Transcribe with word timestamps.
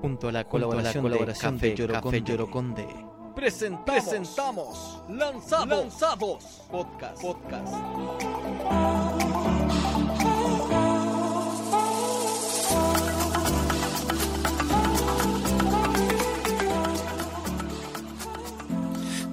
Junto 0.00 0.28
a 0.28 0.32
la 0.32 0.44
colaboración, 0.44 0.52
Junto 0.52 0.78
a 0.78 0.82
la 0.82 0.92
colaboración 1.02 1.58
de, 1.58 1.70
de 1.70 1.86
Café 1.86 2.02
Café 2.02 2.22
Lloroconde. 2.22 2.86
Presentamos, 3.34 4.04
Presentamos 4.04 5.02
Lanzados, 5.10 5.68
Lanzados 5.68 6.44
Podcast. 6.70 7.22
Podcast. 7.22 7.74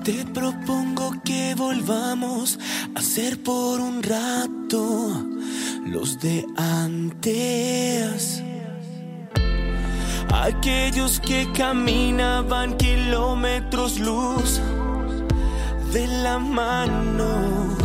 Te 0.03 0.25
propongo 0.33 1.13
que 1.23 1.55
volvamos 1.55 2.59
a 2.93 3.01
ser 3.01 3.41
por 3.41 3.79
un 3.79 4.03
rato 4.03 5.32
los 5.93 6.19
de 6.19 6.43
antes. 6.57 8.41
Aquellos 10.33 11.19
que 11.19 11.47
caminaban 11.55 12.75
kilómetros 12.77 13.99
luz 13.99 14.59
de 15.93 16.07
la 16.07 16.39
mano. 16.39 17.77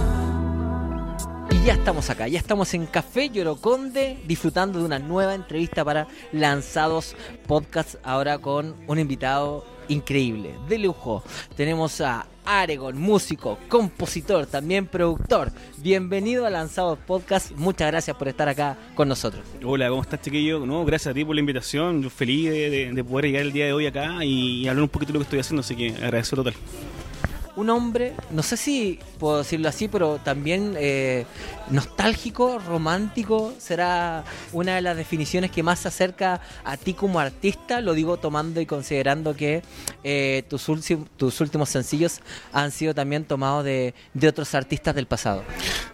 Y 1.50 1.66
ya 1.66 1.74
estamos 1.74 2.08
acá, 2.08 2.26
ya 2.28 2.38
estamos 2.38 2.72
en 2.72 2.86
Café 2.86 3.28
Lloroconde 3.28 4.18
disfrutando 4.26 4.78
de 4.78 4.86
una 4.86 4.98
nueva 4.98 5.34
entrevista 5.34 5.84
para 5.84 6.08
Lanzados 6.32 7.14
Podcast, 7.46 7.96
ahora 8.02 8.38
con 8.38 8.74
un 8.86 8.98
invitado 8.98 9.66
increíble, 9.88 10.54
de 10.68 10.78
lujo. 10.78 11.22
Tenemos 11.56 12.00
a 12.00 12.26
Aregon, 12.44 12.98
músico, 12.98 13.58
compositor, 13.68 14.46
también 14.46 14.86
productor. 14.86 15.52
Bienvenido 15.78 16.46
a 16.46 16.50
Lanzados 16.50 16.98
Podcast, 16.98 17.52
muchas 17.52 17.88
gracias 17.88 18.16
por 18.16 18.28
estar 18.28 18.48
acá 18.48 18.76
con 18.94 19.08
nosotros. 19.08 19.42
Hola, 19.64 19.88
¿cómo 19.88 20.02
estás, 20.02 20.22
chiquillo? 20.22 20.64
No, 20.64 20.84
gracias 20.84 21.10
a 21.10 21.14
ti 21.14 21.24
por 21.24 21.34
la 21.34 21.40
invitación. 21.40 22.02
Yo 22.02 22.10
feliz 22.10 22.50
de 22.50 23.04
poder 23.04 23.26
llegar 23.26 23.42
el 23.42 23.52
día 23.52 23.66
de 23.66 23.72
hoy 23.72 23.86
acá 23.86 24.24
y, 24.24 24.66
hablar 24.68 24.84
un 24.84 24.88
poquito 24.88 25.12
de 25.12 25.14
lo 25.14 25.20
que 25.20 25.24
estoy 25.24 25.40
haciendo, 25.40 25.60
así 25.60 25.76
que 25.76 25.94
agradezco 25.96 26.36
total. 26.36 26.54
Un 27.58 27.70
hombre, 27.70 28.12
no 28.30 28.44
sé 28.44 28.56
si 28.56 29.00
puedo 29.18 29.38
decirlo 29.38 29.68
así, 29.68 29.88
pero 29.88 30.20
también 30.22 30.74
eh, 30.78 31.26
nostálgico, 31.70 32.60
romántico, 32.60 33.52
será 33.58 34.22
una 34.52 34.76
de 34.76 34.80
las 34.80 34.96
definiciones 34.96 35.50
que 35.50 35.64
más 35.64 35.80
se 35.80 35.88
acerca 35.88 36.40
a 36.62 36.76
ti 36.76 36.94
como 36.94 37.18
artista. 37.18 37.80
Lo 37.80 37.94
digo 37.94 38.16
tomando 38.16 38.60
y 38.60 38.66
considerando 38.66 39.34
que 39.34 39.62
eh, 40.04 40.44
tus, 40.48 40.66
tus 41.16 41.40
últimos 41.40 41.68
sencillos 41.68 42.20
han 42.52 42.70
sido 42.70 42.94
también 42.94 43.24
tomados 43.24 43.64
de, 43.64 43.92
de 44.14 44.28
otros 44.28 44.54
artistas 44.54 44.94
del 44.94 45.06
pasado. 45.06 45.42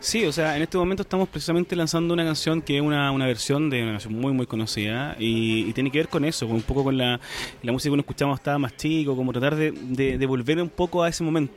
Sí, 0.00 0.26
o 0.26 0.32
sea, 0.32 0.56
en 0.56 0.62
este 0.64 0.76
momento 0.76 1.02
estamos 1.02 1.30
precisamente 1.30 1.74
lanzando 1.74 2.12
una 2.12 2.26
canción 2.26 2.60
que 2.60 2.76
es 2.76 2.82
una, 2.82 3.10
una 3.10 3.24
versión 3.26 3.70
de 3.70 3.82
una 3.84 3.92
canción 3.92 4.12
muy, 4.14 4.32
muy 4.32 4.46
conocida 4.46 5.16
y, 5.18 5.72
tiene 5.72 5.90
que 5.90 5.96
ver 5.96 6.08
con 6.08 6.26
eso, 6.26 6.46
con 6.46 6.56
un 6.56 6.62
poco 6.62 6.84
con 6.84 6.98
la, 6.98 7.18
la 7.62 7.72
música 7.72 7.88
que 7.88 7.94
uno 7.94 8.04
cuando 8.04 8.34
estaba 8.34 8.58
más 8.58 8.76
chico, 8.76 9.16
como 9.16 9.32
tratar 9.32 9.56
de- 9.56 9.72
de 10.18 10.26
volver 10.26 10.60
un 10.60 10.68
poco 10.68 11.02
a 11.02 11.08
ese 11.08 11.24
momento. 11.24 11.53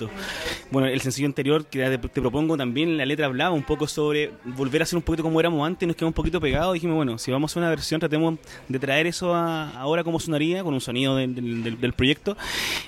Bueno, 0.72 0.88
el 0.88 1.02
sencillo 1.02 1.28
anterior 1.28 1.66
que 1.66 1.98
te, 1.98 2.22
propongo 2.22 2.58
también, 2.58 2.98
la 2.98 3.06
letra 3.06 3.26
hablaba 3.26 3.56
un 3.56 3.64
poco 3.64 3.88
sobre 3.88 4.32
volver 4.44 4.82
a 4.82 4.86
ser 4.86 4.98
un 4.98 5.04
poquito 5.04 5.24
como 5.24 5.40
éramos 5.40 5.66
antes, 5.66 5.88
nos 5.88 5.96
quedamos 5.96 6.12
un 6.12 6.16
poquito 6.16 6.40
pegados, 6.42 6.74
dijimos, 6.74 6.96
bueno, 6.98 7.18
si 7.18 7.32
vamos 7.32 7.56
a 7.56 7.60
una 7.60 7.70
versión, 7.70 8.00
tratemos 8.00 8.36
de 8.68 8.80
traer 8.80 9.08
eso 9.08 9.34
a, 9.34 9.72
ahora 9.72 10.04
como 10.04 10.20
sonaría, 10.20 10.64
con 10.64 10.74
un 10.74 10.82
sonido 10.82 11.16
del- 11.16 11.80
del 11.80 11.94
proyecto 11.94 12.38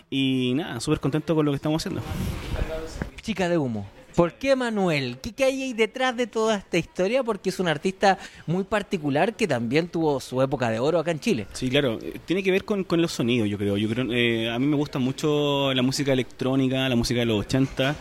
y 0.10 0.54
nada, 0.56 0.80
súper 0.80 1.00
contento 1.00 1.34
con 1.36 1.46
lo 1.46 1.52
que 1.52 1.56
estamos 1.58 1.82
haciendo. 1.82 2.02
Chica 3.22 3.50
de 3.50 3.58
humo. 3.58 3.88
¿Por 4.20 4.34
qué 4.34 4.54
Manuel? 4.54 5.18
¿Qué, 5.22 5.46
hay 5.46 5.62
ahí 5.62 5.72
detrás 5.72 6.14
de 6.18 6.28
toda 6.28 6.58
esta 6.58 6.78
historia? 6.78 7.24
Porque 7.24 7.52
es 7.52 7.60
un 7.62 7.70
artista 7.70 8.18
muy 8.48 8.66
particular 8.66 9.34
que 9.34 9.48
también 9.48 9.88
tuvo 9.88 10.20
su 10.20 10.42
época 10.42 10.70
de 10.70 10.78
oro 10.78 11.00
acá 11.00 11.12
en 11.12 11.22
Chile. 11.22 11.48
Sí, 11.54 11.70
claro, 11.70 11.98
tiene 12.26 12.44
que 12.44 12.52
ver 12.52 12.66
con, 12.66 12.86
los 12.90 13.14
sonidos, 13.14 13.48
yo 13.48 13.58
creo. 13.58 13.78
Yo 13.78 13.88
creo 13.88 14.12
eh, 14.12 14.52
a 14.52 14.60
mí 14.60 14.66
me 14.66 14.76
gusta 14.76 15.00
mucho 15.00 15.74
la 15.74 15.82
música 15.82 16.12
electrónica, 16.12 16.90
la 16.90 16.98
música 16.98 17.22
de 17.22 17.28
los 17.28 17.40
80, 17.46 17.96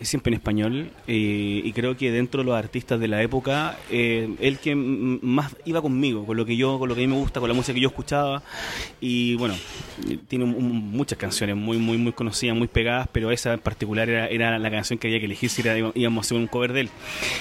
eh, 0.00 0.04
siempre 0.06 0.30
en 0.30 0.34
español, 0.36 0.90
eh, 1.06 1.60
y 1.62 1.70
creo 1.74 1.98
que 1.98 2.10
dentro 2.10 2.40
de 2.40 2.46
los 2.46 2.56
artistas 2.56 2.98
de 2.98 3.08
la 3.08 3.22
época, 3.22 3.76
eh, 3.90 4.34
el 4.40 4.58
que 4.58 4.74
más 4.74 5.54
iba 5.66 5.82
conmigo, 5.82 6.24
con 6.24 6.38
lo 6.38 6.46
que 6.46 6.56
yo, 6.56 6.78
con 6.78 6.88
lo 6.88 6.94
que 6.94 7.02
a 7.02 7.06
mí 7.06 7.12
me 7.12 7.20
gusta, 7.20 7.40
con 7.40 7.50
la 7.50 7.54
música 7.54 7.74
que 7.74 7.80
yo 7.82 7.88
escuchaba, 7.88 8.42
y 9.02 9.34
bueno, 9.34 9.54
tiene 10.28 10.46
muchas 10.46 11.18
canciones 11.18 11.56
muy, 11.56 11.76
muy, 11.76 11.98
muy 11.98 12.12
conocidas, 12.12 12.56
muy 12.56 12.68
pegadas, 12.68 13.06
pero 13.12 13.30
esa 13.30 13.52
en 13.52 13.60
particular 13.60 14.08
era 14.08 14.58
la 14.58 14.70
canción 14.70 14.98
que 14.98 15.08
había 15.08 15.20
que 15.20 15.26
elegir 15.26 15.41
si 15.48 15.60
era, 15.62 15.76
íbamos 15.94 16.24
a 16.24 16.26
hacer 16.26 16.36
un 16.36 16.46
cover 16.46 16.72
de 16.72 16.80
él. 16.82 16.90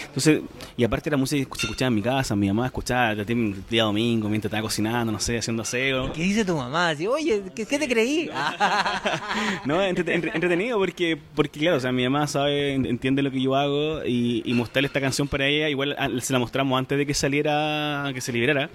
Entonces, 0.07 0.41
y 0.77 0.83
aparte 0.83 1.09
la 1.09 1.17
música 1.17 1.47
se 1.55 1.65
escuchaba 1.65 1.87
en 1.89 1.95
mi 1.95 2.01
casa, 2.01 2.35
mi 2.35 2.47
mamá 2.47 2.65
escuchaba 2.67 3.11
el 3.11 3.63
día 3.69 3.83
domingo 3.83 4.29
mientras 4.29 4.49
estaba 4.49 4.63
cocinando, 4.63 5.11
no 5.11 5.19
sé, 5.19 5.37
haciendo 5.37 5.63
aseo. 5.63 6.11
¿Qué 6.13 6.23
dice 6.23 6.45
tu 6.45 6.55
mamá? 6.55 6.89
Así, 6.89 7.07
Oye, 7.07 7.41
¿qué, 7.55 7.65
qué 7.65 7.77
te 7.79 7.87
creí? 7.87 8.29
no, 9.65 9.81
entrete- 9.81 10.13
entre- 10.13 10.31
entretenido 10.33 10.77
porque, 10.77 11.17
porque 11.35 11.59
claro, 11.59 11.77
o 11.77 11.79
sea, 11.79 11.91
mi 11.91 12.03
mamá 12.03 12.27
sabe, 12.27 12.73
en- 12.73 12.85
entiende 12.85 13.21
lo 13.21 13.31
que 13.31 13.41
yo 13.41 13.55
hago 13.55 14.03
y, 14.05 14.41
y 14.45 14.53
mostrarle 14.53 14.87
esta 14.87 15.01
canción 15.01 15.27
para 15.27 15.47
ella, 15.47 15.69
igual 15.69 15.95
a- 15.97 16.09
se 16.21 16.33
la 16.33 16.39
mostramos 16.39 16.77
antes 16.77 16.97
de 16.97 17.05
que 17.05 17.13
saliera, 17.13 18.09
que 18.13 18.21
se 18.21 18.31
liberara 18.31 18.69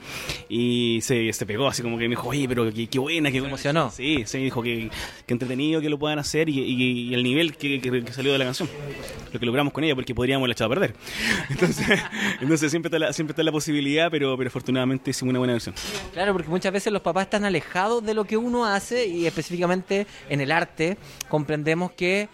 y 0.49 1.01
se, 1.03 1.33
se 1.33 1.47
pegó, 1.47 1.69
así 1.69 1.83
como 1.83 1.97
que 1.99 2.05
me 2.05 2.11
dijo, 2.11 2.29
oye, 2.29 2.49
pero 2.49 2.73
qué, 2.73 2.87
qué 2.87 2.99
buena, 2.99 3.31
qué 3.31 3.41
buena". 3.41 3.55
emocionó. 3.55 3.91
Sí, 3.91 4.23
sí, 4.27 4.39
dijo 4.39 4.63
que, 4.63 4.91
que 5.27 5.33
entretenido 5.35 5.81
que 5.81 5.89
lo 5.91 5.99
puedan 5.99 6.19
hacer 6.19 6.49
y, 6.49 6.59
y- 6.61 7.09
y 7.11 7.15
el 7.15 7.23
nivel 7.23 7.57
que, 7.57 7.81
que- 7.81 8.05
que 8.05 8.13
salió 8.13 8.33
de 8.33 8.39
la 8.39 8.45
canción, 8.45 8.69
lo 9.33 9.41
que 9.41 9.47
logramos 9.47 9.73
con 9.73 9.85
ella 9.85 9.95
porque 9.95 10.15
podríamos 10.15 10.43
haberla 10.43 10.53
echado 10.55 10.73
a 10.73 10.75
perder. 10.75 10.95
Entonces, 11.51 11.87
entonces 12.41 12.71
siempre, 12.71 12.89
está 12.89 12.99
la, 12.99 13.13
siempre 13.13 13.33
está 13.33 13.43
la 13.43 13.53
posibilidad, 13.53 14.11
pero, 14.11 14.37
pero 14.37 14.49
afortunadamente 14.49 15.11
hicimos 15.11 15.31
una 15.31 15.39
buena 15.39 15.55
versión. 15.55 15.75
Claro, 16.13 16.33
porque 16.33 16.49
muchas 16.49 16.73
veces 16.73 16.93
los 16.93 17.03
papás 17.03 17.25
están 17.25 17.45
alejados 17.45 18.05
de 18.05 18.15
lo 18.15 18.25
que 18.25 18.37
uno 18.37 18.65
hace 18.67 19.07
y 19.07 19.27
específicamente 19.27 20.07
en 20.29 20.41
el 20.41 20.51
arte 20.53 20.97
comprendemos 21.29 21.93
que 21.93 22.29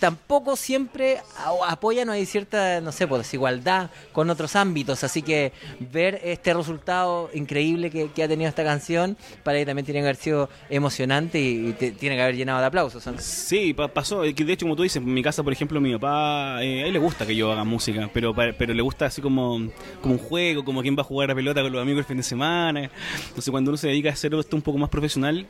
tampoco 0.00 0.56
siempre 0.56 1.18
apoyan 1.66 2.08
o 2.08 2.12
hay 2.12 2.26
cierta, 2.26 2.80
no 2.80 2.92
sé, 2.92 3.06
pues, 3.06 3.22
desigualdad 3.22 3.90
con 4.12 4.30
otros 4.30 4.56
ámbitos. 4.56 5.04
Así 5.04 5.22
que 5.22 5.52
ver 5.80 6.20
este 6.24 6.54
resultado 6.54 7.30
increíble 7.34 7.90
que, 7.90 8.10
que 8.10 8.22
ha 8.22 8.28
tenido 8.28 8.48
esta 8.48 8.64
canción 8.64 9.16
para 9.42 9.58
ella 9.58 9.66
también 9.66 9.84
tiene 9.86 10.00
que 10.00 10.04
haber 10.06 10.16
sido 10.16 10.48
emocionante 10.70 11.40
y, 11.40 11.68
y 11.68 11.72
te- 11.72 11.90
tiene 11.92 12.16
que 12.16 12.22
haber 12.22 12.36
llenado 12.36 12.60
de 12.60 12.66
aplausos. 12.66 13.06
¿no? 13.06 13.14
Sí, 13.18 13.74
pa- 13.74 13.88
pasó. 13.88 14.22
De 14.22 14.30
hecho, 14.30 14.64
como 14.64 14.76
tú 14.76 14.82
dices, 14.82 14.96
en 15.02 15.12
mi 15.12 15.22
casa, 15.22 15.42
por 15.42 15.52
ejemplo, 15.52 15.80
mi 15.80 15.92
papá, 15.94 16.17
a 16.56 16.62
él 16.62 16.92
le 16.92 16.98
gusta 16.98 17.26
que 17.26 17.34
yo 17.34 17.52
haga 17.52 17.64
música, 17.64 18.10
pero 18.12 18.34
pero 18.34 18.74
le 18.74 18.82
gusta 18.82 19.06
así 19.06 19.20
como, 19.20 19.68
como 20.00 20.14
un 20.14 20.18
juego, 20.18 20.64
como 20.64 20.82
quien 20.82 20.96
va 20.96 21.02
a 21.02 21.04
jugar 21.04 21.30
a 21.30 21.34
pelota 21.34 21.62
con 21.62 21.72
los 21.72 21.82
amigos 21.82 22.00
el 22.00 22.04
fin 22.04 22.16
de 22.16 22.22
semana. 22.22 22.90
Entonces, 23.28 23.50
cuando 23.50 23.70
uno 23.70 23.78
se 23.78 23.88
dedica 23.88 24.10
a 24.10 24.12
hacer 24.12 24.34
esto 24.34 24.56
un 24.56 24.62
poco 24.62 24.78
más 24.78 24.90
profesional, 24.90 25.46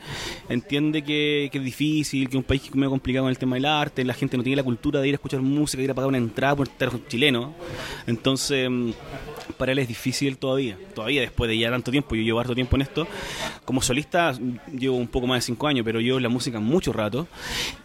entiende 0.48 1.02
que, 1.02 1.50
es 1.52 1.64
difícil, 1.64 2.28
que 2.28 2.36
es 2.36 2.38
un 2.38 2.44
país 2.44 2.62
que 2.62 2.70
complicado 2.70 3.24
con 3.24 3.30
el 3.30 3.38
tema 3.38 3.56
del 3.56 3.64
arte, 3.64 4.04
la 4.04 4.14
gente 4.14 4.36
no 4.36 4.42
tiene 4.42 4.56
la 4.56 4.62
cultura 4.62 5.00
de 5.00 5.08
ir 5.08 5.14
a 5.14 5.16
escuchar 5.16 5.40
música, 5.40 5.78
de 5.78 5.84
ir 5.84 5.90
a 5.90 5.94
pagar 5.94 6.08
una 6.08 6.18
entrada 6.18 6.56
por 6.56 6.68
estar 6.68 6.90
chileno. 7.08 7.54
Entonces, 8.06 8.68
para 9.56 9.72
él 9.72 9.78
es 9.78 9.88
difícil 9.88 10.36
todavía, 10.38 10.76
todavía 10.94 11.20
después 11.22 11.48
de 11.48 11.58
ya 11.58 11.70
tanto 11.70 11.90
tiempo, 11.90 12.14
yo 12.14 12.22
llevo 12.22 12.40
harto 12.40 12.54
tiempo 12.54 12.76
en 12.76 12.82
esto. 12.82 13.06
Como 13.64 13.80
solista 13.82 14.32
llevo 14.76 14.96
un 14.96 15.08
poco 15.08 15.26
más 15.26 15.38
de 15.38 15.46
cinco 15.46 15.66
años, 15.66 15.84
pero 15.84 16.00
llevo 16.00 16.20
la 16.20 16.28
música 16.28 16.60
mucho 16.60 16.92
rato. 16.92 17.26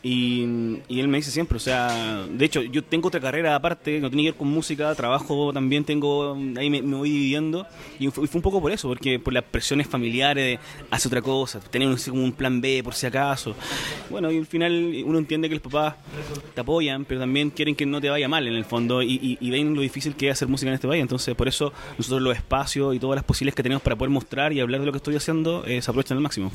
Y, 0.01 0.79
y 0.87 0.99
él 0.99 1.07
me 1.07 1.17
dice 1.17 1.31
siempre, 1.31 1.57
o 1.57 1.59
sea, 1.59 2.25
de 2.29 2.45
hecho 2.45 2.61
yo 2.61 2.83
tengo 2.83 3.07
otra 3.07 3.19
carrera 3.19 3.55
aparte, 3.55 3.99
no 3.99 4.09
tiene 4.09 4.23
que 4.23 4.29
ver 4.31 4.37
con 4.37 4.47
música, 4.49 4.93
trabajo 4.95 5.51
también 5.53 5.83
tengo, 5.83 6.37
ahí 6.57 6.69
me, 6.69 6.81
me 6.81 6.95
voy 6.95 7.09
dividiendo. 7.09 7.65
Y 7.99 8.07
fue, 8.09 8.27
fue 8.27 8.39
un 8.39 8.43
poco 8.43 8.61
por 8.61 8.71
eso, 8.71 8.87
porque 8.87 9.19
por 9.19 9.33
las 9.33 9.43
presiones 9.43 9.87
familiares 9.87 10.43
de 10.43 10.59
hacer 10.91 11.07
otra 11.09 11.21
cosa, 11.21 11.59
tener 11.59 11.87
un, 11.87 11.97
un 12.11 12.31
plan 12.33 12.59
B 12.61 12.81
por 12.83 12.93
si 12.95 13.05
acaso. 13.05 13.55
Bueno, 14.09 14.31
y 14.31 14.37
al 14.37 14.45
final 14.45 15.03
uno 15.05 15.17
entiende 15.19 15.47
que 15.49 15.55
los 15.55 15.63
papás 15.63 15.95
te 16.53 16.61
apoyan, 16.61 17.05
pero 17.05 17.19
también 17.21 17.49
quieren 17.49 17.75
que 17.75 17.85
no 17.85 17.99
te 18.01 18.09
vaya 18.09 18.27
mal 18.27 18.47
en 18.47 18.53
el 18.55 18.65
fondo 18.65 19.01
y, 19.01 19.13
y- 19.21 19.37
y 19.39 19.49
ven 19.49 19.73
lo 19.75 19.81
difícil 19.81 20.15
que 20.15 20.27
es 20.29 20.33
hacer 20.33 20.47
música 20.47 20.69
en 20.69 20.75
este 20.75 20.87
país. 20.87 21.01
Entonces, 21.01 21.35
por 21.35 21.47
eso 21.47 21.52
nosotros 21.61 22.21
los 22.21 22.35
espacios 22.35 22.95
y 22.95 22.99
todas 22.99 23.15
las 23.15 23.23
posibilidades 23.23 23.55
que 23.55 23.63
tenemos 23.63 23.81
para 23.81 23.95
poder 23.95 24.09
mostrar 24.09 24.53
y 24.53 24.59
hablar 24.59 24.79
de 24.81 24.85
lo 24.87 24.91
que 24.91 24.97
estoy 24.97 25.15
haciendo 25.15 25.65
eh, 25.65 25.81
se 25.81 25.89
aprovechan 25.91 26.17
al 26.17 26.23
máximo. 26.23 26.51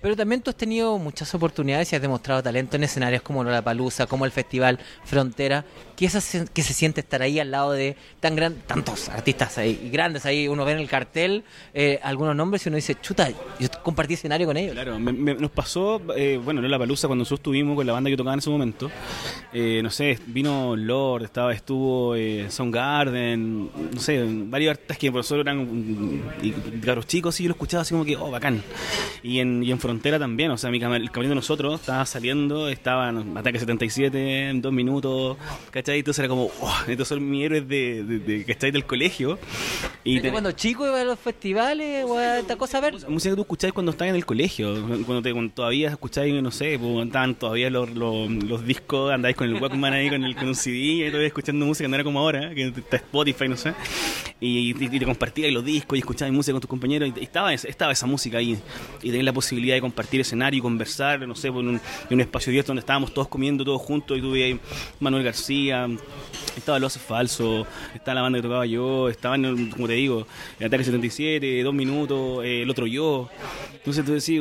Pero 0.00 0.16
también 0.16 0.42
tú 0.42 0.50
has 0.50 0.56
tenido 0.56 0.98
muchas 0.98 1.34
oportunidades 1.34 1.92
y 1.92 1.96
has 1.96 2.02
demostrado 2.02 2.42
talento 2.42 2.76
en 2.76 2.84
escenarios 2.84 3.22
como 3.22 3.42
Lollapalooza, 3.44 4.06
como 4.06 4.24
el 4.24 4.30
Festival 4.32 4.78
Frontera. 5.04 5.64
¿Qué, 5.96 6.06
es, 6.06 6.44
qué 6.52 6.62
se 6.62 6.72
siente 6.74 7.00
estar 7.00 7.22
ahí 7.22 7.38
al 7.38 7.50
lado 7.50 7.72
de 7.72 7.96
tan 8.18 8.34
gran, 8.34 8.54
tantos 8.66 9.08
artistas 9.08 9.58
ahí, 9.58 9.88
grandes 9.92 10.26
ahí? 10.26 10.48
Uno 10.48 10.64
ve 10.64 10.72
en 10.72 10.78
el 10.78 10.88
cartel 10.88 11.44
eh, 11.74 12.00
algunos 12.02 12.34
nombres 12.34 12.64
y 12.66 12.68
uno 12.70 12.76
dice, 12.76 12.96
chuta, 13.00 13.28
yo 13.30 13.68
compartí 13.84 14.14
escenario 14.14 14.46
con 14.46 14.56
ellos. 14.56 14.72
Claro, 14.74 14.98
me- 14.98 15.12
me- 15.12 15.34
nos 15.34 15.50
pasó, 15.50 16.00
eh, 16.16 16.40
bueno, 16.42 16.60
la 16.62 16.78
palusa 16.78 17.06
cuando 17.06 17.20
nosotros 17.22 17.40
estuvimos 17.40 17.76
con 17.76 17.86
la 17.86 17.92
banda 17.92 18.10
que 18.10 18.16
tocaba 18.16 18.34
en 18.34 18.38
ese 18.40 18.50
momento. 18.50 18.90
eh, 19.52 19.80
no 19.82 19.90
sé, 19.90 20.18
vino 20.26 20.74
Lord, 20.76 21.24
estaba, 21.24 21.52
estuvo 21.52 22.16
eh, 22.16 22.46
Soundgarden, 22.50 23.70
no 23.94 24.00
sé, 24.00 24.24
varios 24.50 24.70
artistas 24.72 24.98
que 24.98 25.10
por 25.10 25.18
nosotros 25.20 25.46
eran 25.46 26.22
caros 26.84 27.06
chicos 27.06 27.38
y 27.40 27.44
yo 27.44 27.48
lo 27.48 27.54
escuchaba 27.54 27.82
así 27.82 27.92
como 27.92 28.04
que, 28.04 28.16
oh, 28.16 28.30
bacán. 28.30 28.62
Y 29.22 29.38
en, 29.40 29.62
y 29.62 29.70
en 29.70 29.78
Frontera 29.78 30.18
también, 30.18 30.50
o 30.50 30.56
sea, 30.58 30.70
mi 30.70 30.76
el 30.78 30.82
camerino 31.10 31.28
de 31.30 31.34
nosotros 31.36 31.80
estaba 31.80 32.04
saliendo, 32.06 32.68
estaba 32.68 33.08
en 33.10 33.36
Ataque 33.36 33.58
77 33.58 34.48
en 34.50 34.60
dos 34.62 34.72
minutos, 34.72 35.36
¿cachai? 35.70 35.98
Entonces 36.00 36.18
era 36.20 36.28
como, 36.28 36.50
oh, 36.60 36.74
estos 36.88 37.08
son 37.08 37.28
mis 37.30 37.44
héroes 37.44 37.66
de, 37.68 38.02
de, 38.04 38.18
de- 38.18 38.44
¿cachai? 38.44 38.70
Del 38.70 38.84
colegio. 38.84 39.38
Y 40.04 40.16
Yo 40.16 40.22
te- 40.22 40.30
cuando 40.32 40.52
chico 40.52 40.86
iba 40.86 41.00
a 41.00 41.04
los 41.04 41.18
festivales 41.18 42.04
o 42.06 42.18
a 42.18 42.40
esta 42.40 42.56
cosa 42.56 42.78
a 42.78 42.80
ver. 42.80 42.94
música 43.08 43.30
que 43.32 43.36
tú 43.36 43.42
escucháis 43.42 43.72
cuando 43.72 43.92
estabas 43.92 44.10
en 44.10 44.16
el 44.16 44.26
colegio, 44.26 44.74
cuando, 45.06 45.22
te, 45.22 45.32
cuando 45.32 45.52
todavía 45.54 45.90
escucháis, 45.90 46.34
no 46.42 46.50
sé, 46.50 46.78
pues, 46.80 47.06
estaban 47.06 47.34
todavía 47.36 47.70
los, 47.70 47.90
los, 47.94 48.28
los 48.30 48.64
discos, 48.66 49.12
andáis 49.12 49.36
con 49.36 49.48
el 49.48 49.54
Walkman 49.62 49.92
ahí, 49.92 50.08
con, 50.10 50.24
el, 50.24 50.34
con 50.34 50.48
un 50.48 50.54
CD, 50.54 50.76
y 50.76 51.06
todavía 51.08 51.28
escuchando 51.28 51.64
música, 51.66 51.88
no 51.88 51.94
era 51.94 52.04
como 52.04 52.18
ahora, 52.18 52.52
que 52.54 52.66
está 52.68 52.96
Spotify, 52.96 53.48
no 53.48 53.56
sé, 53.56 53.74
y, 54.42 54.70
y, 54.70 54.98
te 54.98 55.04
compartíais 55.04 55.52
los 55.54 55.64
discos 55.64 55.96
y 55.96 56.00
escuchabais 56.00 56.34
música 56.34 56.52
con 56.52 56.60
tus 56.60 56.68
compañeros, 56.68 57.10
y, 57.16 57.22
estaba, 57.22 57.54
estaba 57.54 57.92
esa 57.92 58.06
música 58.06 58.38
ahí, 58.38 58.58
y 59.02 59.06
tenías 59.06 59.24
la 59.24 59.32
posibilidad 59.32 59.76
de 59.76 59.80
compartir 59.80 60.20
escenario 60.20 60.58
y 60.58 60.60
conversar, 60.60 61.26
no 61.26 61.34
sé, 61.34 61.48
en 61.48 61.54
un, 61.56 61.68
en 61.76 61.80
un 62.10 62.20
espacio 62.20 62.50
abierto 62.50 62.68
donde 62.68 62.80
estábamos 62.80 63.14
todos 63.14 63.28
comiendo 63.28 63.64
todos 63.64 63.80
juntos, 63.80 64.18
y 64.18 64.20
tú 64.20 64.32
veías 64.32 64.58
Manuel 65.00 65.22
García, 65.22 65.88
estaba 66.56 66.78
Los 66.78 66.98
Falso, 66.98 67.66
estaba 67.94 68.16
la 68.16 68.22
banda 68.22 68.38
que 68.38 68.42
tocaba 68.42 68.66
yo, 68.66 69.08
estaban, 69.08 69.70
como 69.70 69.86
te 69.86 69.92
digo, 69.94 70.26
el 70.58 70.66
Ataque 70.66 70.84
77, 70.84 71.62
Dos 71.62 71.72
Minutos, 71.74 72.44
eh, 72.44 72.62
el 72.62 72.70
otro 72.70 72.86
yo. 72.86 73.28
Entonces 73.74 74.04
tú 74.04 74.12
decís, 74.12 74.40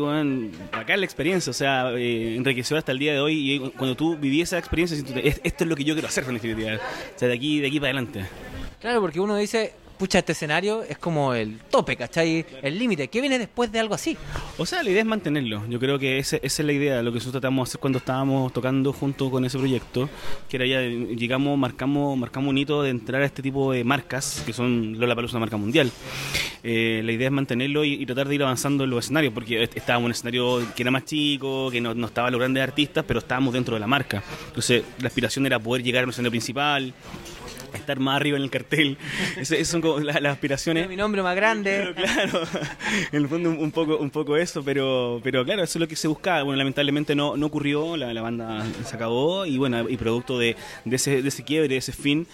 acá 0.72 0.94
es 0.94 1.00
la 1.00 1.06
experiencia, 1.06 1.52
o 1.52 1.54
sea, 1.54 1.92
eh, 1.94 2.36
enriqueció 2.36 2.78
hasta 2.78 2.92
el 2.92 3.00
día 3.00 3.14
de 3.14 3.20
hoy 3.20 3.54
y 3.54 3.60
cuando 3.72 3.96
tú 3.96 4.16
vivías 4.18 4.50
esa 4.50 4.58
experiencia, 4.58 4.96
sientes, 4.98 5.16
"Es- 5.26 5.42
esto 5.44 5.64
es 5.64 5.70
lo 5.70 5.76
que 5.76 5.84
yo 5.84 5.94
quiero 5.96 6.08
hacer 6.08 6.24
en 6.28 6.34
definitiva. 6.36 6.76
O 6.76 7.20
sea, 7.20 7.28
de 7.28 7.34
aquí, 7.34 7.60
de 7.60 7.68
aquí 7.68 7.80
para 7.80 7.92
adelante. 7.92 8.26
Claro, 8.80 9.02
porque 9.02 9.20
uno 9.20 9.36
dice, 9.36 9.74
pucha, 10.02 10.18
este 10.18 10.32
escenario 10.32 10.82
es 10.82 10.98
como 10.98 11.36
el 11.36 11.60
tope, 11.70 11.96
¿cachai? 11.96 12.44
El 12.64 12.80
límite. 12.80 13.08
¿Qué 13.08 13.22
viene 13.22 13.38
después 13.38 13.72
de 13.72 13.80
algo 13.80 13.94
así? 13.94 14.18
O 14.58 14.66
sea, 14.66 14.82
la 14.82 14.90
idea 14.90 15.02
es 15.02 15.06
mantenerlo. 15.06 15.62
Yo 15.70 15.80
creo 15.80 16.00
que 16.00 16.18
ese- 16.18 16.40
esa 16.42 16.64
es 16.64 16.66
la 16.66 16.74
idea, 16.74 17.04
lo 17.04 17.12
que 17.12 17.20
nosotros 17.20 17.40
tratamos 17.40 17.68
de 17.68 17.70
hacer 17.70 17.80
cuando 17.82 18.00
estábamos 18.00 18.52
tocando 18.52 18.94
junto 18.94 19.30
con 19.30 19.46
ese 19.46 19.60
proyecto, 19.60 20.10
que 20.50 20.58
era 20.58 20.66
ya, 20.66 20.82
llegamos, 20.82 21.56
marcamos, 21.56 22.18
marcamos 22.18 22.50
un 22.50 22.58
hito 22.58 22.82
de 22.82 22.90
entrar 22.90 23.22
a 23.22 23.26
este 23.26 23.44
tipo 23.44 23.72
de 23.74 23.84
marcas, 23.84 24.42
que 24.44 24.54
son 24.54 25.00
Lola 25.00 25.14
Palusa, 25.14 25.38
una 25.38 25.42
marca 25.42 25.58
mundial. 25.58 25.92
Eh, 26.64 27.02
la 27.06 27.12
idea 27.12 27.28
es 27.28 27.32
mantenerlo 27.32 27.86
y, 27.86 28.04
tratar 28.08 28.28
de 28.28 28.34
ir 28.36 28.42
avanzando 28.42 28.86
en 28.86 28.90
los 28.90 29.06
escenarios, 29.06 29.32
porque 29.36 29.62
est- 29.62 29.78
estábamos 29.78 30.06
en 30.06 30.06
un 30.08 30.12
escenario 30.14 30.74
que 30.76 30.82
era 30.82 30.90
más 30.90 31.06
chico, 31.06 31.70
que 31.70 31.80
no, 31.80 31.94
no 31.94 32.08
estaba 32.08 32.32
los 32.32 32.40
grandes 32.40 32.64
artistas, 32.64 33.06
pero 33.08 33.20
estábamos 33.20 33.54
dentro 33.54 33.76
de 33.76 33.80
la 33.80 33.88
marca. 33.88 34.24
Entonces, 34.48 34.84
la 35.00 35.10
aspiración 35.10 35.46
era 35.46 35.60
poder 35.60 35.84
llegar 35.84 36.04
al 36.06 36.10
escenario 36.10 36.32
principal, 36.32 36.92
estar 37.74 38.00
más 38.00 38.16
arriba 38.18 38.38
en 38.38 38.44
el 38.44 38.50
cartel. 38.50 38.98
Esas 39.38 39.68
son 39.68 39.82
como 39.82 40.00
las 40.00 40.16
aspiraciones. 40.24 40.88
Mi 40.90 40.96
nombre 40.96 41.22
más 41.24 41.36
grande. 41.36 41.94
Claro, 41.96 42.42
claro. 42.44 42.48
En 43.12 43.24
el 43.24 43.28
fondo 43.28 43.50
un, 43.50 43.58
un 43.58 43.72
poco 43.72 43.98
un 43.98 44.10
poco 44.10 44.36
eso, 44.38 44.64
pero 44.64 45.20
pero 45.24 45.44
claro, 45.46 45.64
eso 45.64 45.78
es 45.78 45.82
lo 45.82 45.88
que 45.88 45.96
se 45.96 46.08
buscaba. 46.08 46.44
Bueno, 46.44 46.58
lamentablemente 46.58 47.16
no, 47.16 47.38
no 47.38 47.46
ocurrió, 47.46 47.96
la, 47.98 48.14
la 48.14 48.22
banda 48.22 48.66
se 48.86 48.96
acabó 48.96 49.46
y 49.46 49.58
bueno, 49.58 49.88
y 49.90 49.98
producto 49.98 50.38
de, 50.38 50.56
de 50.86 50.96
ese, 50.96 51.22
de 51.22 51.28
ese 51.28 51.44
quiebre, 51.44 51.68
de 51.70 51.78
ese 51.78 51.92
fin, 51.94 52.28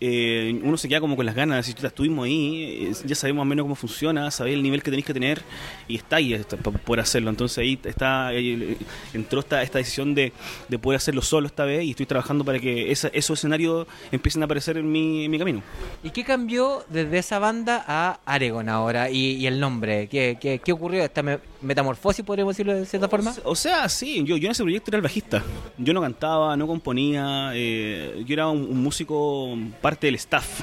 eh, 0.00 0.58
uno 0.62 0.76
se 0.76 0.88
queda 0.88 1.00
como 1.00 1.16
con 1.16 1.26
las 1.26 1.34
ganas, 1.34 1.66
si 1.66 1.74
estuvimos 1.80 2.26
ahí, 2.26 2.88
eh, 2.90 2.92
ya 3.04 3.14
sabemos 3.14 3.38
más 3.40 3.46
o 3.46 3.48
menos 3.50 3.64
cómo 3.64 3.74
funciona, 3.74 4.30
sabéis 4.30 4.56
el 4.56 4.62
nivel 4.62 4.82
que 4.82 4.90
tenéis 4.90 5.06
que 5.06 5.14
tener 5.14 5.42
y 5.88 5.96
está 5.96 6.16
ahí 6.16 6.36
para 6.62 6.78
poder 6.78 7.00
hacerlo. 7.00 7.30
Entonces 7.30 7.58
ahí 7.58 7.78
está 7.84 8.32
eh, 8.34 8.76
entró 9.14 9.40
esta, 9.40 9.62
esta 9.62 9.78
decisión 9.78 10.14
de, 10.14 10.32
de 10.68 10.78
poder 10.78 10.96
hacerlo 10.96 11.22
solo 11.22 11.46
esta 11.46 11.64
vez 11.64 11.84
y 11.84 11.90
estoy 11.90 12.06
trabajando 12.06 12.44
para 12.44 12.58
que 12.58 12.90
esa- 12.90 13.08
esos 13.08 13.38
escenarios 13.38 13.86
empiecen 14.12 14.42
a 14.42 14.44
aparecer 14.46 14.79
mi, 14.82 15.28
mi 15.28 15.38
camino. 15.38 15.62
¿Y 16.02 16.10
qué 16.10 16.24
cambió 16.24 16.84
desde 16.88 17.18
esa 17.18 17.38
banda 17.38 17.84
a 17.86 18.20
Aregon 18.24 18.68
ahora? 18.68 19.10
Y, 19.10 19.32
y 19.36 19.46
el 19.46 19.60
nombre. 19.60 20.08
¿Qué, 20.08 20.38
qué, 20.40 20.60
qué 20.64 20.72
ocurrió? 20.72 21.02
¿Esta 21.04 21.22
me- 21.22 21.38
metamorfosis, 21.62 22.24
podríamos 22.24 22.54
decirlo 22.56 22.74
de 22.74 22.86
cierta 22.86 23.08
forma? 23.08 23.34
O 23.44 23.54
sea, 23.54 23.88
sí, 23.88 24.22
yo, 24.24 24.36
yo 24.36 24.46
en 24.46 24.52
ese 24.52 24.62
proyecto 24.62 24.90
era 24.90 24.96
el 24.96 25.02
bajista. 25.02 25.42
Yo 25.78 25.92
no 25.92 26.00
cantaba, 26.00 26.56
no 26.56 26.66
componía, 26.66 27.50
eh, 27.54 28.22
yo 28.26 28.32
era 28.32 28.48
un, 28.48 28.62
un 28.62 28.82
músico, 28.82 29.56
parte 29.80 30.06
del 30.06 30.14
staff. 30.16 30.60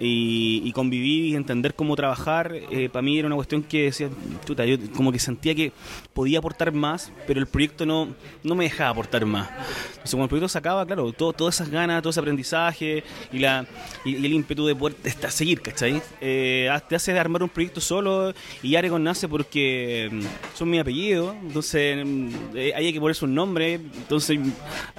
Y, 0.00 0.62
y 0.64 0.72
convivir 0.72 1.24
y 1.26 1.34
entender 1.34 1.74
cómo 1.74 1.96
trabajar, 1.96 2.54
eh, 2.70 2.88
para 2.88 3.02
mí 3.02 3.18
era 3.18 3.26
una 3.26 3.34
cuestión 3.34 3.62
que 3.64 3.84
decía, 3.84 4.08
chuta, 4.44 4.64
yo 4.64 4.76
como 4.94 5.10
que 5.10 5.18
sentía 5.18 5.54
que 5.54 5.72
podía 6.14 6.38
aportar 6.38 6.72
más, 6.72 7.12
pero 7.26 7.40
el 7.40 7.46
proyecto 7.46 7.84
no, 7.84 8.08
no 8.44 8.54
me 8.54 8.64
dejaba 8.64 8.90
aportar 8.90 9.26
más. 9.26 9.48
Entonces, 9.48 10.12
cuando 10.12 10.24
el 10.24 10.28
proyecto 10.28 10.48
se 10.48 10.58
acaba, 10.58 10.86
claro, 10.86 11.12
todo, 11.12 11.32
todas 11.32 11.56
esas 11.56 11.68
ganas, 11.68 12.00
todo 12.02 12.10
ese 12.10 12.20
aprendizaje 12.20 13.02
y, 13.32 13.38
la, 13.40 13.66
y, 14.04 14.16
y 14.16 14.26
el 14.26 14.32
ímpetu 14.32 14.66
de 14.66 14.76
poder 14.76 14.96
estar, 15.04 15.32
seguir, 15.32 15.60
¿cachai? 15.60 16.00
Eh, 16.20 16.70
te 16.88 16.96
hace 16.96 17.18
armar 17.18 17.42
un 17.42 17.48
proyecto 17.48 17.80
solo 17.80 18.32
y 18.62 18.76
Aregon 18.76 19.02
nace 19.02 19.28
porque 19.28 20.08
mm, 20.10 20.56
son 20.56 20.70
mi 20.70 20.78
apellido, 20.78 21.34
entonces 21.42 22.04
mm, 22.04 22.28
eh, 22.54 22.72
hay 22.74 22.92
que 22.92 23.00
ponerse 23.00 23.24
un 23.24 23.34
nombre, 23.34 23.74
entonces 23.74 24.38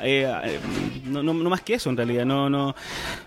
eh, 0.01 0.31
eh, 0.44 0.60
no, 1.06 1.24
no, 1.24 1.34
no 1.34 1.50
más 1.50 1.62
que 1.62 1.75
eso 1.75 1.90
en 1.90 1.98
realidad, 1.98 2.25
no, 2.25 2.50
no. 2.50 2.75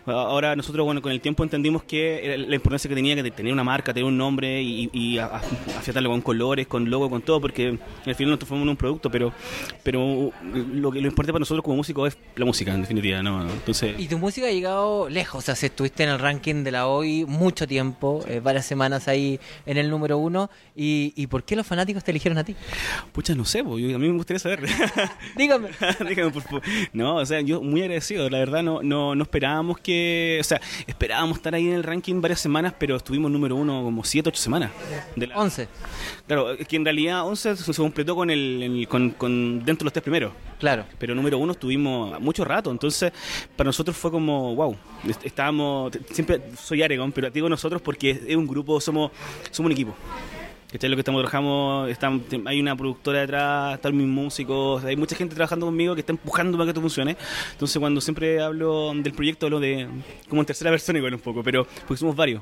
Ahora 0.06 0.56
nosotros, 0.56 0.84
bueno, 0.84 1.02
con 1.02 1.12
el 1.12 1.20
tiempo 1.20 1.42
entendimos 1.62 1.84
que 1.84 2.36
la 2.48 2.54
importancia 2.56 2.88
que 2.88 2.94
tenía 2.94 3.14
que 3.14 3.30
tener 3.30 3.52
una 3.52 3.62
marca, 3.62 3.94
tener 3.94 4.04
un 4.04 4.16
nombre 4.18 4.60
y, 4.60 4.90
y 4.92 5.18
afiatarlo 5.18 6.10
con 6.10 6.20
colores, 6.20 6.66
con 6.66 6.90
logo, 6.90 7.08
con 7.08 7.22
todo, 7.22 7.40
porque 7.40 7.78
al 8.04 8.14
final 8.16 8.30
nos 8.30 8.38
transformamos 8.40 8.64
en 8.66 8.70
un 8.70 8.76
producto, 8.76 9.10
pero 9.10 9.32
pero 9.84 10.32
lo 10.52 10.90
que 10.90 11.00
lo 11.00 11.06
importante 11.06 11.32
para 11.32 11.40
nosotros 11.40 11.62
como 11.62 11.76
músicos 11.76 12.08
es 12.14 12.18
la 12.36 12.44
música, 12.44 12.74
en 12.74 12.80
definitiva, 12.80 13.22
¿no? 13.22 13.42
Entonces... 13.48 13.94
Y 13.98 14.08
tu 14.08 14.18
música 14.18 14.48
ha 14.48 14.50
llegado 14.50 15.08
lejos, 15.08 15.38
o 15.38 15.42
sea, 15.42 15.54
si 15.54 15.66
estuviste 15.66 16.02
en 16.02 16.08
el 16.10 16.18
ranking 16.18 16.64
de 16.64 16.72
la 16.72 16.88
hoy 16.88 17.24
mucho 17.26 17.66
tiempo, 17.68 18.24
eh, 18.28 18.40
varias 18.42 18.66
semanas 18.66 19.06
ahí 19.06 19.38
en 19.66 19.76
el 19.78 19.88
número 19.88 20.18
uno, 20.18 20.50
y, 20.74 21.12
y 21.16 21.28
¿por 21.28 21.44
qué 21.44 21.54
los 21.54 21.66
fanáticos 21.66 22.02
te 22.02 22.10
eligieron 22.10 22.38
a 22.38 22.44
ti? 22.44 22.56
Pucha, 23.12 23.34
no 23.34 23.44
sé, 23.44 23.62
po, 23.62 23.78
yo- 23.78 23.94
a 23.94 23.98
mí 23.98 24.08
me 24.08 24.16
gustaría 24.16 24.40
saber. 24.40 24.60
Dígame. 25.36 25.68
Dígame, 26.08 26.30
por 26.32 26.42
favor. 26.42 26.62
No, 26.92 27.16
o 27.16 27.26
sea, 27.26 27.40
yo 27.40 27.62
muy 27.62 27.82
agradecido. 27.82 28.28
La 28.30 28.38
verdad, 28.38 28.62
no, 28.62 28.82
no, 28.82 29.14
no 29.14 29.22
esperábamos 29.22 29.78
que. 29.78 30.38
O 30.40 30.44
sea, 30.44 30.60
esperábamos 30.86 31.40
estar 31.52 31.58
ahí 31.58 31.68
en 31.68 31.74
el 31.74 31.82
ranking 31.82 32.20
varias 32.20 32.40
semanas, 32.40 32.72
pero 32.78 32.96
estuvimos 32.96 33.30
número 33.30 33.56
uno 33.56 33.82
como 33.82 34.02
7, 34.04 34.28
8 34.30 34.40
semanas. 34.40 34.70
De 35.16 35.26
la- 35.26 35.36
11, 35.38 35.68
Claro, 36.26 36.52
es 36.52 36.66
que 36.66 36.76
en 36.76 36.84
realidad 36.84 37.26
11 37.26 37.56
se, 37.56 37.74
completó 37.74 38.14
con 38.16 38.30
el, 38.30 38.62
el- 38.62 38.88
con, 38.88 39.10
con 39.10 39.58
dentro 39.64 39.80
de 39.80 39.84
los 39.84 39.92
tres 39.92 40.02
primeros. 40.02 40.32
claro. 40.58 40.84
Pero 40.98 41.14
número 41.14 41.36
uno 41.38 41.52
estuvimos 41.52 42.18
mucho 42.20 42.44
rato, 42.44 42.70
entonces 42.70 43.12
para 43.56 43.68
nosotros 43.68 43.96
fue 43.96 44.10
como, 44.10 44.54
wow, 44.54 44.76
est- 45.08 45.24
estábamos, 45.26 45.92
siempre 46.10 46.40
soy 46.60 46.82
Aregon, 46.82 47.12
pero 47.12 47.28
digo 47.30 47.48
nosotros 47.48 47.82
porque 47.82 48.10
es 48.26 48.36
un 48.36 48.46
grupo, 48.46 48.80
somos, 48.80 49.10
somos 49.50 49.66
un 49.66 49.72
equipo. 49.72 49.94
¿Cachai? 50.72 50.88
Lo 50.88 50.96
que 50.96 51.00
estamos 51.00 51.20
trabajando, 51.20 51.86
estamos, 51.86 52.22
hay 52.46 52.58
una 52.58 52.74
productora 52.74 53.20
detrás, 53.20 53.74
están 53.74 53.94
mis 53.94 54.06
músicos, 54.06 54.82
hay 54.84 54.96
mucha 54.96 55.14
gente 55.14 55.34
trabajando 55.34 55.66
conmigo 55.66 55.94
que 55.94 56.00
está 56.00 56.12
empujando 56.12 56.56
para 56.56 56.64
que 56.64 56.70
esto 56.70 56.80
funcione. 56.80 57.14
Entonces 57.52 57.78
cuando 57.78 58.00
siempre 58.00 58.40
hablo 58.40 58.90
del 58.94 59.12
proyecto, 59.12 59.44
hablo 59.44 59.60
de 59.60 59.86
como 60.30 60.40
en 60.40 60.46
tercera 60.46 60.70
persona 60.70 60.98
igual 60.98 61.12
un 61.12 61.20
poco, 61.20 61.42
pero 61.42 61.66
porque 61.86 61.98
somos 61.98 62.16
varios. 62.16 62.40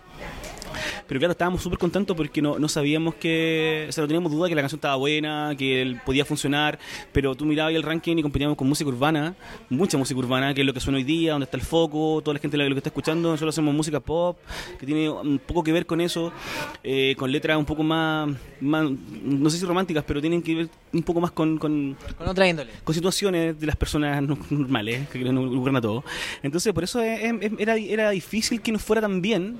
Pero 1.06 1.18
claro, 1.18 1.32
estábamos 1.32 1.62
súper 1.62 1.78
contentos 1.78 2.16
porque 2.16 2.40
no, 2.42 2.58
no 2.58 2.68
sabíamos 2.68 3.14
que, 3.16 3.86
o 3.88 3.92
sea, 3.92 4.02
no 4.02 4.08
teníamos 4.08 4.32
duda 4.32 4.48
que 4.48 4.54
la 4.54 4.62
canción 4.62 4.78
estaba 4.78 4.96
buena, 4.96 5.54
que 5.58 5.82
él 5.82 6.00
podía 6.04 6.24
funcionar, 6.24 6.78
pero 7.12 7.34
tú 7.34 7.44
mirabas 7.46 7.74
el 7.74 7.82
ranking 7.82 8.16
y 8.18 8.22
competíamos 8.22 8.56
con 8.56 8.68
música 8.68 8.88
urbana, 8.88 9.34
mucha 9.68 9.98
música 9.98 10.18
urbana, 10.18 10.54
que 10.54 10.60
es 10.60 10.66
lo 10.66 10.72
que 10.74 10.80
suena 10.80 10.98
hoy 10.98 11.04
día, 11.04 11.32
donde 11.32 11.44
está 11.44 11.56
el 11.56 11.62
foco, 11.62 12.20
toda 12.22 12.34
la 12.34 12.40
gente 12.40 12.56
lo 12.56 12.68
que 12.74 12.78
está 12.78 12.90
escuchando, 12.90 13.30
nosotros 13.30 13.54
hacemos 13.54 13.74
música 13.74 13.98
pop, 14.00 14.38
que 14.78 14.86
tiene 14.86 15.08
un 15.10 15.38
poco 15.38 15.64
que 15.64 15.72
ver 15.72 15.86
con 15.86 16.00
eso, 16.00 16.32
eh, 16.84 17.14
con 17.18 17.32
letras 17.32 17.56
un 17.56 17.64
poco 17.64 17.82
más, 17.82 18.28
más, 18.60 18.86
no 19.24 19.50
sé 19.50 19.58
si 19.58 19.64
románticas, 19.64 20.04
pero 20.06 20.20
tienen 20.20 20.42
que 20.42 20.54
ver 20.54 20.68
un 20.92 21.02
poco 21.02 21.20
más 21.20 21.30
con, 21.32 21.58
con, 21.58 21.96
Con 22.18 22.28
otra 22.28 22.46
índole. 22.48 22.70
con 22.84 22.94
situaciones 22.94 23.58
de 23.58 23.66
las 23.66 23.76
personas 23.76 24.22
no- 24.22 24.38
normales 24.50 25.08
que 25.08 25.18
no 25.24 25.40
ocurren 25.42 25.76
a 25.76 25.80
todos. 25.80 26.04
Entonces, 26.42 26.72
por 26.72 26.84
eso 26.84 27.00
es- 27.02 27.20
es- 27.40 27.52
era, 27.58 27.76
era 27.76 28.10
difícil 28.10 28.60
que 28.60 28.70
nos 28.72 28.82
fuera 28.82 29.00
tan 29.02 29.20
bien, 29.22 29.56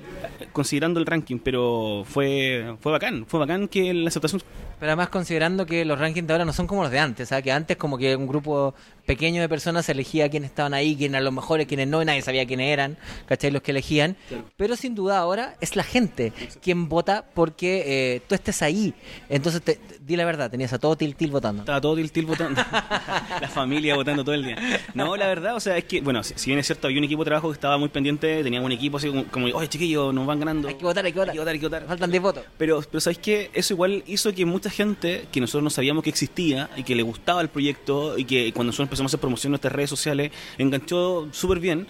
considerando 0.53 0.99
el 1.01 1.07
ranking, 1.07 1.39
pero 1.39 2.03
fue, 2.05 2.75
fue 2.79 2.91
bacán, 2.91 3.25
fue 3.27 3.39
bacán 3.39 3.67
que 3.67 3.93
la 3.93 4.07
aceptación... 4.07 4.41
Pero 4.79 4.91
además 4.91 5.09
considerando 5.09 5.65
que 5.65 5.85
los 5.85 5.99
rankings 5.99 6.25
de 6.25 6.33
ahora 6.33 6.45
no 6.45 6.53
son 6.53 6.65
como 6.65 6.81
los 6.83 6.91
de 6.91 6.99
antes, 6.99 7.29
¿sabes? 7.29 7.43
Que 7.43 7.51
antes 7.51 7.77
como 7.77 7.97
que 7.97 8.15
un 8.15 8.25
grupo 8.25 8.73
pequeño 9.05 9.41
de 9.41 9.49
personas 9.49 9.87
elegía 9.89 10.29
quiénes 10.29 10.49
estaban 10.49 10.73
ahí, 10.73 10.95
quiénes 10.95 11.13
eran 11.15 11.25
los 11.25 11.33
mejores, 11.33 11.67
quiénes 11.67 11.87
no, 11.87 12.01
y 12.01 12.05
nadie 12.05 12.21
sabía 12.21 12.45
quiénes 12.45 12.67
eran, 12.71 12.97
¿cachai? 13.25 13.51
Los 13.51 13.61
que 13.61 13.71
elegían. 13.71 14.15
Pero 14.57 14.75
sin 14.75 14.95
duda 14.95 15.17
ahora 15.19 15.55
es 15.61 15.75
la 15.75 15.83
gente 15.83 16.33
quien 16.61 16.89
vota 16.89 17.25
porque 17.33 17.83
eh, 18.15 18.21
tú 18.27 18.35
estés 18.35 18.61
ahí. 18.61 18.93
Entonces, 19.29 19.61
te, 19.61 19.75
te- 19.75 19.99
di 19.99 20.15
la 20.15 20.25
verdad, 20.25 20.49
tenías 20.51 20.73
a 20.73 20.79
todo 20.79 20.95
Til 20.95 21.15
Til 21.15 21.31
votando. 21.31 21.61
Estaba 21.63 21.81
todo 21.81 21.95
Tiltil 21.95 22.25
votando. 22.25 22.61
la 23.41 23.47
familia 23.47 23.95
votando 23.95 24.23
todo 24.23 24.35
el 24.35 24.43
día. 24.45 24.57
No, 24.93 25.15
la 25.17 25.27
verdad, 25.27 25.55
o 25.55 25.59
sea, 25.59 25.77
es 25.77 25.85
que, 25.85 26.01
bueno, 26.01 26.23
si, 26.23 26.33
si 26.35 26.47
bien 26.49 26.59
es 26.59 26.65
cierto, 26.67 26.87
había 26.87 26.99
un 26.99 27.05
equipo 27.05 27.23
de 27.23 27.29
trabajo 27.29 27.49
que 27.49 27.53
estaba 27.53 27.77
muy 27.77 27.89
pendiente, 27.89 28.43
teníamos 28.43 28.65
un 28.65 28.71
equipo 28.71 28.97
así 28.97 29.07
como, 29.07 29.25
como, 29.25 29.45
oye, 29.47 29.67
chiquillos, 29.67 30.13
nos 30.13 30.25
van 30.25 30.39
ganando. 30.39 30.67
Hay 30.67 30.75
que 30.75 30.83
votar, 30.85 31.05
hay 31.05 31.11
que 31.13 31.19
votar. 31.19 31.31
Hay 31.31 31.35
que 31.35 31.39
votar, 31.39 31.53
hay 31.53 31.59
que 31.59 31.65
votar. 31.65 31.85
Faltan 31.87 32.11
10 32.11 32.23
votos. 32.23 32.43
Pero, 32.57 32.81
pero 32.89 33.01
¿sabéis 33.01 33.19
qué? 33.19 33.49
Eso 33.53 33.73
igual 33.73 34.03
hizo 34.07 34.33
que 34.33 34.45
mucha 34.45 34.69
gente 34.69 35.25
que 35.31 35.39
nosotros 35.41 35.63
no 35.63 35.69
sabíamos 35.69 36.03
que 36.03 36.09
existía 36.09 36.69
y 36.77 36.83
que 36.83 36.95
le 36.95 37.03
gustaba 37.03 37.41
el 37.41 37.49
proyecto 37.49 38.17
y 38.17 38.25
que 38.25 38.51
cuando 38.53 38.69
nosotros 38.71 38.89
empezamos 38.91 39.09
a 39.09 39.11
hacer 39.11 39.21
promoción 39.21 39.49
en 39.49 39.51
nuestras 39.51 39.71
redes 39.71 39.89
sociales, 39.89 40.31
enganchó 40.57 41.29
súper 41.31 41.59
bien 41.59 41.87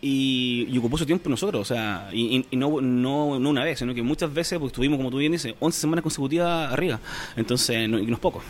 y, 0.00 0.66
y 0.70 0.78
ocupó 0.78 0.96
su 0.96 1.04
tiempo 1.04 1.28
nosotros. 1.28 1.60
O 1.60 1.64
sea, 1.64 2.08
y, 2.10 2.46
no, 2.52 2.80
no, 2.80 3.38
no 3.38 3.50
una 3.50 3.64
vez, 3.64 3.78
sino 3.78 3.94
que 3.94 4.02
muchas 4.02 4.32
veces, 4.32 4.58
porque 4.58 4.72
estuvimos, 4.72 4.96
como 4.96 5.10
tú 5.10 5.18
bien 5.18 5.32
dices, 5.32 5.54
11 5.60 5.78
semanas 5.78 6.02
consecutivas 6.02 6.72
arriba. 6.72 7.00
Entonces, 7.36 7.86
no, 7.86 7.98
y 7.98 8.06
no 8.06 8.14
es 8.14 8.20
poco. 8.20 8.42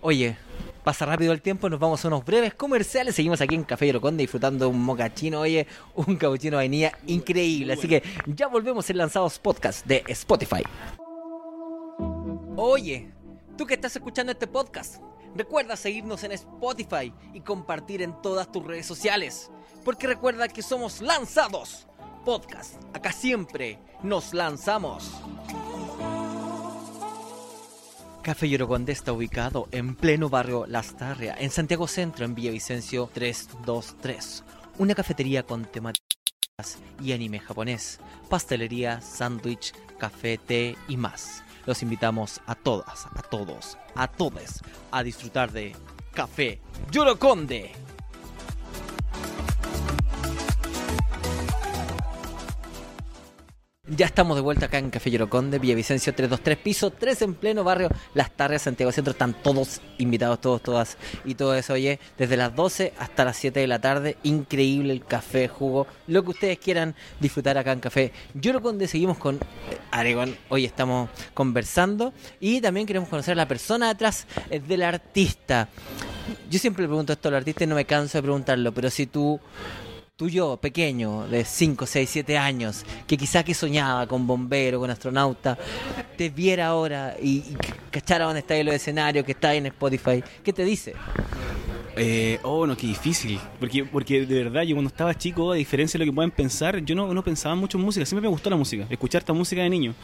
Oye, 0.00 0.36
Pasa 0.84 1.04
rápido 1.04 1.34
el 1.34 1.42
tiempo, 1.42 1.68
nos 1.68 1.78
vamos 1.78 2.02
a 2.02 2.08
unos 2.08 2.24
breves 2.24 2.54
comerciales. 2.54 3.14
Seguimos 3.14 3.42
aquí 3.42 3.54
en 3.54 3.64
Café 3.64 3.88
Yoroconde 3.88 4.22
disfrutando 4.22 4.70
un 4.70 4.80
mocachino, 4.80 5.40
oye, 5.40 5.66
un 5.94 6.16
capuchino 6.16 6.52
de 6.52 6.62
vainilla 6.62 6.92
increíble. 7.06 7.74
Así 7.74 7.86
que 7.86 8.02
ya 8.24 8.46
volvemos 8.46 8.88
en 8.88 8.96
Lanzados 8.96 9.38
Podcast 9.38 9.84
de 9.84 10.02
Spotify. 10.08 10.62
Oye, 12.56 13.10
tú 13.58 13.66
que 13.66 13.74
estás 13.74 13.94
escuchando 13.96 14.32
este 14.32 14.46
podcast, 14.46 15.02
recuerda 15.34 15.76
seguirnos 15.76 16.24
en 16.24 16.32
Spotify 16.32 17.12
y 17.32 17.40
compartir 17.40 18.02
en 18.02 18.20
todas 18.22 18.50
tus 18.50 18.64
redes 18.64 18.86
sociales. 18.86 19.50
Porque 19.84 20.06
recuerda 20.06 20.48
que 20.48 20.62
somos 20.62 21.00
Lanzados 21.00 21.86
Podcast. 22.24 22.74
Acá 22.92 23.12
siempre 23.12 23.78
nos 24.02 24.34
lanzamos. 24.34 25.10
Café 28.22 28.48
Yoroconde 28.50 28.92
está 28.92 29.14
ubicado 29.14 29.68
en 29.70 29.94
pleno 29.94 30.28
barrio 30.28 30.66
Las 30.66 30.96
Tarria, 30.96 31.34
en 31.38 31.50
Santiago 31.50 31.86
Centro, 31.88 32.26
en 32.26 32.34
Villavicencio 32.34 33.08
323. 33.14 34.44
Una 34.76 34.94
cafetería 34.94 35.44
con 35.44 35.64
temáticas 35.64 36.78
y 37.02 37.12
anime 37.12 37.38
japonés, 37.38 38.00
pastelería, 38.28 39.00
sándwich, 39.00 39.72
café, 39.98 40.36
té 40.36 40.76
y 40.88 40.98
más. 40.98 41.42
Los 41.68 41.82
invitamos 41.82 42.40
a 42.46 42.54
todas, 42.54 43.04
a 43.14 43.20
todos, 43.20 43.76
a 43.94 44.08
todos 44.08 44.62
a 44.90 45.02
disfrutar 45.02 45.52
de 45.52 45.76
Café 46.14 46.62
Yoroconde. 46.90 47.72
Ya 53.96 54.04
estamos 54.04 54.36
de 54.36 54.42
vuelta 54.42 54.66
acá 54.66 54.76
en 54.76 54.90
Café 54.90 55.10
Yoroconde, 55.10 55.58
Villavicencio 55.58 56.14
323, 56.14 56.62
piso 56.62 56.90
3 56.90 57.22
en 57.22 57.34
pleno 57.34 57.64
barrio 57.64 57.88
Las 58.12 58.30
Tardes, 58.30 58.60
Santiago 58.60 58.92
Centro. 58.92 59.12
Están 59.12 59.32
todos 59.42 59.80
invitados, 59.96 60.42
todos, 60.42 60.62
todas 60.62 60.98
y 61.24 61.36
todo 61.36 61.54
eso. 61.54 61.72
Oye, 61.72 61.98
desde 62.18 62.36
las 62.36 62.54
12 62.54 62.92
hasta 62.98 63.24
las 63.24 63.38
7 63.38 63.60
de 63.60 63.66
la 63.66 63.80
tarde, 63.80 64.18
increíble 64.24 64.92
el 64.92 65.06
café, 65.06 65.48
jugo, 65.48 65.86
lo 66.06 66.22
que 66.22 66.30
ustedes 66.30 66.58
quieran 66.58 66.94
disfrutar 67.18 67.56
acá 67.56 67.72
en 67.72 67.80
Café 67.80 68.12
Yoroconde. 68.34 68.88
Seguimos 68.88 69.16
con 69.16 69.36
eh, 69.36 69.38
Aregón, 69.90 70.36
hoy 70.50 70.66
estamos 70.66 71.08
conversando 71.32 72.12
y 72.40 72.60
también 72.60 72.86
queremos 72.86 73.08
conocer 73.08 73.32
a 73.32 73.36
la 73.36 73.48
persona 73.48 73.88
detrás 73.88 74.26
eh, 74.50 74.60
del 74.60 74.82
artista. 74.82 75.70
Yo 76.50 76.58
siempre 76.58 76.82
le 76.82 76.88
pregunto 76.88 77.14
esto 77.14 77.28
al 77.28 77.36
artista 77.36 77.64
y 77.64 77.66
no 77.66 77.74
me 77.74 77.86
canso 77.86 78.18
de 78.18 78.22
preguntarlo, 78.22 78.70
pero 78.74 78.90
si 78.90 79.06
tú 79.06 79.40
tú 80.18 80.28
yo, 80.28 80.56
pequeño, 80.56 81.28
de 81.28 81.44
5, 81.44 81.86
6, 81.86 82.10
7 82.10 82.36
años, 82.36 82.84
que 83.06 83.16
quizá 83.16 83.44
que 83.44 83.54
soñaba 83.54 84.04
con 84.08 84.26
bombero, 84.26 84.80
con 84.80 84.90
astronauta, 84.90 85.56
te 86.16 86.28
viera 86.28 86.66
ahora 86.66 87.14
y, 87.22 87.44
cachara 87.92 88.24
dónde 88.24 88.40
está 88.40 88.56
en 88.56 88.66
los 88.66 88.74
escenarios, 88.74 89.24
que 89.24 89.30
está 89.30 89.54
en 89.54 89.66
Spotify, 89.66 90.24
¿qué 90.42 90.52
te 90.52 90.64
dice? 90.64 90.94
Eh, 91.98 92.38
oh, 92.42 92.66
no, 92.66 92.76
qué 92.76 92.86
difícil. 92.86 93.38
Porque, 93.58 93.84
porque 93.84 94.24
de 94.24 94.44
verdad, 94.44 94.62
yo 94.62 94.74
cuando 94.74 94.88
estaba 94.88 95.14
chico, 95.16 95.52
a 95.52 95.56
diferencia 95.56 95.98
de 95.98 96.04
lo 96.04 96.12
que 96.12 96.14
pueden 96.14 96.30
pensar, 96.30 96.78
yo 96.84 96.94
no, 96.94 97.12
no 97.12 97.22
pensaba 97.22 97.54
mucho 97.54 97.78
en 97.78 97.84
música. 97.84 98.06
Siempre 98.06 98.22
me 98.22 98.28
gustó 98.28 98.50
la 98.50 98.56
música, 98.56 98.86
escuchar 98.88 99.20
esta 99.22 99.32
música 99.32 99.62
de 99.62 99.70
niño. 99.70 99.94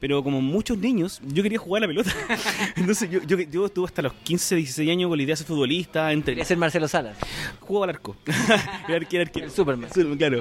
Pero 0.00 0.22
como 0.22 0.40
muchos 0.40 0.78
niños, 0.78 1.20
yo 1.26 1.42
quería 1.42 1.58
jugar 1.58 1.82
a 1.82 1.86
la 1.86 1.88
pelota. 1.88 2.12
Entonces 2.76 3.10
yo, 3.10 3.22
yo, 3.22 3.38
yo 3.40 3.66
estuve 3.66 3.86
hasta 3.86 4.02
los 4.02 4.12
15, 4.12 4.56
16 4.56 4.90
años 4.90 5.08
con 5.08 5.18
la 5.18 5.22
idea 5.22 5.32
de 5.32 5.36
ser 5.36 5.46
futbolista. 5.46 6.12
Entre... 6.12 6.34
Quería 6.34 6.44
ser 6.44 6.56
Marcelo 6.56 6.88
Salas, 6.88 7.16
Jugaba 7.60 7.84
al 7.84 7.90
arco. 7.90 8.16
era 8.88 8.96
arquero, 8.96 9.22
arquero. 9.22 9.46
el 9.46 9.52
Superman. 9.52 9.90
Sí, 9.92 10.02
claro. 10.16 10.40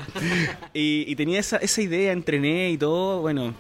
Y, 0.73 1.05
y 1.07 1.15
tenía 1.15 1.39
esa, 1.39 1.57
esa 1.57 1.81
idea, 1.81 2.11
entrené 2.11 2.71
y 2.71 2.77
todo, 2.77 3.21
bueno. 3.21 3.53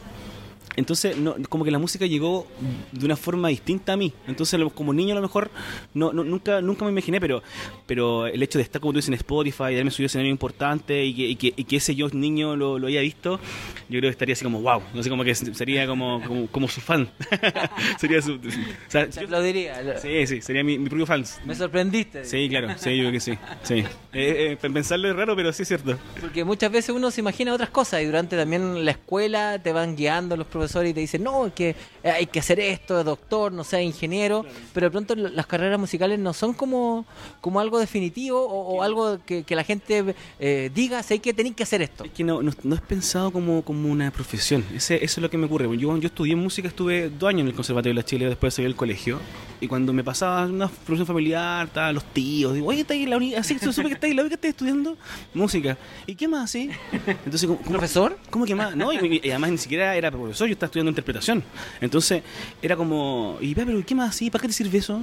Entonces, 0.75 1.17
no, 1.17 1.35
como 1.49 1.63
que 1.63 1.71
la 1.71 1.79
música 1.79 2.05
llegó 2.05 2.47
de 2.91 3.05
una 3.05 3.15
forma 3.15 3.49
distinta 3.49 3.93
a 3.93 3.97
mí. 3.97 4.13
Entonces, 4.27 4.59
como 4.73 4.93
niño 4.93 5.13
a 5.13 5.15
lo 5.15 5.21
mejor 5.21 5.49
no, 5.93 6.11
no- 6.13 6.23
nunca 6.23 6.61
nunca 6.61 6.85
me 6.85 6.91
imaginé, 6.91 7.19
pero 7.19 7.41
pero 7.85 8.27
el 8.27 8.41
hecho 8.43 8.57
de 8.59 8.63
estar, 8.63 8.81
como 8.81 8.93
tú 8.93 8.97
dices, 8.97 9.09
en 9.09 9.13
Spotify, 9.15 9.63
de 9.65 9.73
haberme 9.75 9.91
subido 9.91 10.05
a 10.05 10.07
escenario 10.07 10.31
importante 10.31 11.05
y 11.05 11.13
que, 11.13 11.23
y 11.27 11.35
que, 11.35 11.53
y 11.55 11.63
que 11.63 11.75
ese 11.77 11.95
yo 11.95 12.09
niño 12.09 12.55
lo, 12.55 12.79
lo 12.79 12.87
haya 12.87 13.01
visto, 13.01 13.39
yo 13.89 13.99
creo 13.99 14.01
que 14.01 14.07
estaría 14.09 14.33
así 14.33 14.43
como, 14.43 14.61
wow. 14.61 14.81
No 14.93 15.03
sé, 15.03 15.09
como 15.09 15.23
que 15.23 15.33
sería 15.35 15.87
como, 15.87 16.21
como, 16.25 16.47
como 16.47 16.67
su 16.67 16.81
fan. 16.81 17.09
sería 17.99 18.21
su... 18.21 18.33
O 18.35 18.39
sea, 18.87 19.07
Te 19.09 19.21
yo- 19.21 19.27
lo- 19.27 19.99
sí, 20.01 20.27
sí, 20.27 20.41
sería 20.41 20.63
mi, 20.63 20.77
mi 20.79 20.89
propio 20.89 21.05
fans. 21.05 21.39
Me 21.45 21.55
sorprendiste. 21.55 22.25
Sí, 22.25 22.47
claro, 22.49 22.69
sí, 22.77 22.95
yo 22.97 23.03
creo 23.03 23.11
que 23.11 23.19
sí. 23.19 23.37
sí. 23.63 23.83
Eh, 24.17 24.57
eh, 24.63 24.69
pensarlo 24.69 25.09
es 25.09 25.15
raro, 25.17 25.35
pero 25.35 25.51
sí 25.51 25.63
es 25.63 25.67
cierto. 25.67 25.97
Porque 26.21 26.45
muchas 26.45 26.71
veces 26.71 26.95
uno 26.95 27.11
se 27.11 27.19
imagina 27.19 27.53
otras 27.53 27.69
cosas 27.69 28.01
y 28.01 28.05
durante 28.05 28.37
también 28.37 28.85
la 28.85 28.91
escuela 28.91 29.59
te 29.61 29.73
van 29.73 29.97
guiando 29.97 30.37
los 30.37 30.47
profesores 30.47 30.64
y 30.65 30.93
te 30.93 30.99
dicen, 30.99 31.23
no, 31.23 31.47
es 31.47 31.53
que 31.53 31.69
eh, 32.03 32.09
hay 32.11 32.25
que 32.27 32.39
hacer 32.39 32.59
esto, 32.59 33.03
doctor, 33.03 33.51
no 33.51 33.63
sea 33.63 33.81
ingeniero, 33.81 34.45
pero 34.73 34.87
de 34.87 34.91
pronto 34.91 35.15
las 35.15 35.45
carreras 35.45 35.79
musicales 35.79 36.19
no 36.19 36.33
son 36.33 36.53
como, 36.53 37.05
como 37.41 37.59
algo 37.59 37.79
definitivo 37.79 38.41
o, 38.41 38.75
o 38.77 38.83
algo 38.83 39.19
que, 39.25 39.43
que 39.43 39.55
la 39.55 39.63
gente 39.63 40.15
eh, 40.39 40.71
diga, 40.73 41.01
sé 41.03 41.19
que 41.19 41.33
tenéis 41.33 41.55
que 41.55 41.63
hacer 41.63 41.81
esto. 41.81 42.03
Es 42.03 42.11
que 42.11 42.23
no, 42.23 42.41
no, 42.41 42.51
no 42.63 42.75
es 42.75 42.81
pensado 42.81 43.31
como, 43.31 43.61
como 43.63 43.89
una 43.91 44.11
profesión. 44.11 44.63
Ese, 44.75 44.95
eso 44.95 45.03
es 45.03 45.17
lo 45.19 45.29
que 45.29 45.37
me 45.37 45.45
ocurre. 45.45 45.65
Yo, 45.77 45.97
yo 45.97 46.07
estudié 46.07 46.35
música, 46.35 46.67
estuve 46.67 47.09
dos 47.09 47.29
años 47.29 47.41
en 47.41 47.47
el 47.47 47.53
Conservatorio 47.53 47.93
de 47.93 48.01
la 48.01 48.05
Chile, 48.05 48.25
después 48.27 48.53
salí 48.53 48.65
del 48.67 48.75
colegio. 48.75 49.19
Y 49.61 49.67
cuando 49.67 49.93
me 49.93 50.03
pasaba 50.03 50.45
una 50.45 50.67
profesión 50.67 51.07
familiar, 51.07 51.67
estaban 51.67 51.95
los 51.95 52.03
tíos, 52.13 52.53
digo, 52.53 52.67
oye, 52.67 52.81
¿estás 52.81 52.97
en 52.97 53.09
la 53.09 53.17
uni- 53.17 53.35
así 53.35 53.55
que 53.55 53.71
supe 53.71 53.87
que 53.87 53.93
estás 53.93 54.09
en 54.09 54.17
la 54.17 54.21
única 54.23 54.35
que 54.37 54.47
estás 54.47 54.61
estudiando 54.61 54.97
música. 55.33 55.77
¿Y 56.05 56.15
qué 56.15 56.27
más 56.27 56.43
así? 56.45 56.69
Entonces, 57.07 57.47
¿cómo, 57.47 57.57
cómo- 57.59 57.69
¿Profesor? 57.71 58.17
¿Cómo 58.29 58.45
que 58.45 58.53
más? 58.55 58.75
No, 58.75 58.91
y, 58.93 59.21
y 59.23 59.29
además 59.29 59.51
ni 59.51 59.57
siquiera 59.57 59.95
era 59.95 60.11
profesor, 60.11 60.47
yo 60.47 60.53
estaba 60.55 60.67
estudiando 60.67 60.89
interpretación. 60.89 61.43
Entonces, 61.81 62.23
era 62.61 62.75
como, 62.75 63.37
y 63.41 63.53
pero 63.55 63.83
¿qué 63.85 63.95
más 63.95 64.09
así? 64.09 64.29
¿Para 64.29 64.41
qué 64.41 64.47
te 64.47 64.53
sirve 64.53 64.77
eso? 64.77 65.01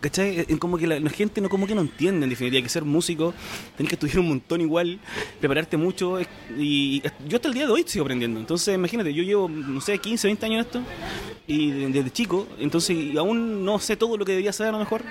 ¿Cachai? 0.00 0.40
Eh, 0.40 0.58
Como 0.58 0.78
que 0.78 0.86
la, 0.86 1.10
gente 1.10 1.40
no 1.42 1.48
como 1.50 1.66
que 1.66 1.74
no 1.74 1.82
entiende 1.82 2.24
en 2.24 2.30
definitiva 2.30 2.62
que 2.62 2.68
ser 2.70 2.84
músico 2.84 3.34
tenés 3.76 3.90
que 3.90 3.96
estudiar 3.96 4.20
un 4.20 4.28
montón 4.28 4.60
igual, 4.62 4.98
prepararte 5.40 5.76
mucho 5.76 6.18
y, 6.58 7.02
yo 7.28 7.36
hasta 7.36 7.48
el 7.48 7.54
día 7.54 7.66
de 7.66 7.72
hoy 7.72 7.84
sigo 7.86 8.04
aprendiendo. 8.04 8.40
Entonces, 8.40 8.74
imagínate, 8.74 9.12
yo 9.12 9.22
llevo, 9.22 9.48
no 9.48 9.80
sé, 9.80 9.98
15, 9.98 10.26
20 10.28 10.46
años 10.46 10.66
esto 10.66 10.82
y 11.46 11.70
de- 11.70 11.88
desde 11.88 12.10
chico, 12.10 12.46
entonces 12.58 12.96
y 12.96 13.16
aún 13.18 13.64
no 13.64 13.78
sé 13.78 13.96
todo 13.96 14.16
lo 14.16 14.24
que 14.24 14.32
debería 14.32 14.52
saber 14.52 14.70
a 14.70 14.72
lo 14.72 14.78
mejor. 14.78 15.02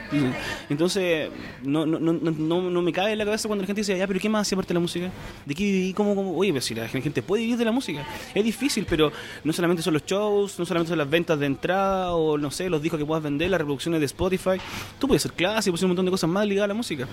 Entonces, 0.69 1.29
no, 1.63 1.85
no, 1.85 1.99
no, 1.99 2.13
no, 2.13 2.69
no- 2.69 2.81
me 2.81 2.91
cabe 2.93 3.11
en 3.11 3.17
la 3.19 3.25
cabeza 3.25 3.47
cuando 3.47 3.61
la 3.63 3.67
gente 3.67 3.81
dice, 3.81 3.97
ya, 3.97 4.07
pero 4.07 4.19
¿qué 4.19 4.29
más 4.29 4.41
hacía 4.47 4.55
aparte 4.55 4.69
de 4.69 4.75
la 4.75 4.79
música? 4.79 5.11
¿De 5.45 5.53
qué 5.53 5.63
viví? 5.63 5.95
Oye, 5.97 6.51
pero 6.51 6.61
si 6.61 6.73
la 6.73 6.87
gente 6.87 7.21
puede 7.21 7.43
vivir 7.43 7.57
de 7.57 7.65
la 7.65 7.71
música. 7.71 8.07
Es 8.33 8.43
difícil, 8.43 8.85
pero 8.89 9.11
no 9.43 9.53
solamente 9.53 9.83
son 9.83 9.93
los 9.93 10.05
shows, 10.05 10.57
no 10.57 10.65
solamente 10.65 10.89
son 10.89 10.97
las 10.97 11.09
ventas 11.09 11.37
de 11.39 11.45
entrada 11.45 12.13
o, 12.13 12.37
no 12.37 12.49
sé, 12.51 12.69
los 12.69 12.81
discos 12.81 12.99
que 12.99 13.05
puedas 13.05 13.23
vender, 13.23 13.49
las 13.49 13.59
reproducciones 13.59 13.99
de 13.99 14.05
Spotify. 14.05 14.57
Tú 14.99 15.07
puedes 15.07 15.25
hacer 15.25 15.35
clases, 15.35 15.65
puedes 15.65 15.79
hacer 15.79 15.85
un 15.85 15.91
montón 15.91 16.05
de 16.05 16.11
cosas 16.11 16.29
más 16.29 16.45
ligadas 16.45 16.65
a 16.65 16.67
la 16.69 16.73
música. 16.73 17.07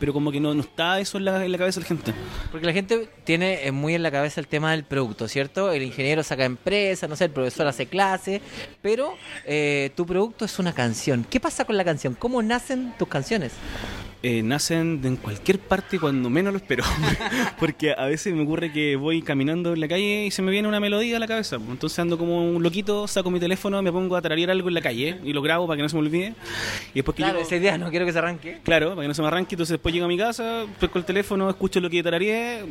Pero 0.00 0.12
como 0.12 0.30
que 0.32 0.40
no, 0.40 0.54
no 0.54 0.60
está 0.62 0.98
eso 1.00 1.18
en 1.18 1.24
la, 1.26 1.44
en 1.44 1.52
la 1.52 1.58
cabeza 1.58 1.80
de 1.80 1.84
la 1.84 1.88
gente. 1.88 2.12
Porque 2.50 2.66
la 2.66 2.72
gente 2.72 3.08
tiene 3.24 3.66
eh, 3.66 3.72
muy 3.72 3.94
en 3.94 4.02
la 4.02 4.10
cabeza 4.10 4.40
el 4.40 4.46
tema 4.46 4.72
del 4.72 4.84
producto, 4.84 5.28
¿cierto? 5.28 5.72
El 5.72 5.82
ingeniero 5.82 6.22
saca 6.22 6.44
empresa, 6.44 7.06
no 7.08 7.16
sé, 7.16 7.24
el 7.26 7.30
profesor 7.30 7.66
hace 7.66 7.86
clase, 7.86 8.40
pero 8.82 9.14
eh, 9.46 9.90
tu 9.96 10.06
producto 10.06 10.44
es 10.44 10.58
una 10.58 10.72
canción. 10.72 11.24
¿Qué 11.28 11.40
pasa 11.40 11.64
con 11.64 11.76
la 11.76 11.84
canción? 11.84 12.14
¿Cómo 12.14 12.42
nacen 12.42 12.94
tus 12.98 13.08
canciones? 13.08 13.52
eh, 14.26 14.42
nacen 14.42 15.02
de 15.02 15.08
en 15.08 15.16
cualquier 15.16 15.58
parte 15.58 15.98
cuando 16.00 16.30
menos 16.30 16.54
lo 16.54 16.56
espero. 16.56 16.82
Porque 17.58 17.92
a 17.96 18.06
veces 18.06 18.32
me 18.32 18.42
ocurre 18.42 18.72
que 18.72 18.96
voy 18.96 19.20
caminando 19.20 19.74
en 19.74 19.80
la 19.80 19.86
calle 19.88 20.24
y 20.24 20.30
se 20.30 20.40
me 20.40 20.50
viene 20.50 20.66
una 20.66 20.80
melodía 20.80 21.18
a 21.18 21.20
la 21.20 21.26
cabeza. 21.26 21.56
Entonces 21.56 21.98
ando 21.98 22.16
como 22.16 22.42
un 22.50 22.62
loquito, 22.62 23.06
saco 23.06 23.30
mi 23.30 23.38
teléfono, 23.38 23.82
me 23.82 23.92
pongo 23.92 24.16
a 24.16 24.22
tararear 24.22 24.50
algo 24.50 24.68
en 24.68 24.74
la 24.74 24.80
calle 24.80 25.18
y 25.24 25.34
lo 25.34 25.42
grabo 25.42 25.66
para 25.66 25.76
que 25.76 25.82
no 25.82 25.88
se 25.90 25.96
me 25.96 26.00
olvide. 26.00 26.34
Y 26.92 26.94
después 26.94 27.14
que 27.16 27.22
Claro, 27.22 27.34
llego- 27.38 27.46
esa 27.46 27.56
idea 27.56 27.76
no 27.76 27.90
quiero 27.90 28.06
que 28.06 28.12
se 28.12 28.18
arranque. 28.18 28.60
Claro, 28.64 28.90
para 28.90 29.02
que 29.02 29.08
no 29.08 29.14
se 29.14 29.20
me 29.20 29.28
arranque, 29.28 29.56
entonces 29.56 29.78
después 29.84 29.92
llego 29.92 30.06
a 30.06 30.08
mi 30.08 30.16
casa, 30.16 30.64
pesco 30.80 30.98
el 30.98 31.04
teléfono, 31.04 31.50
escucho 31.50 31.78
lo 31.78 31.90
que 31.90 32.02
tarareé, 32.02 32.64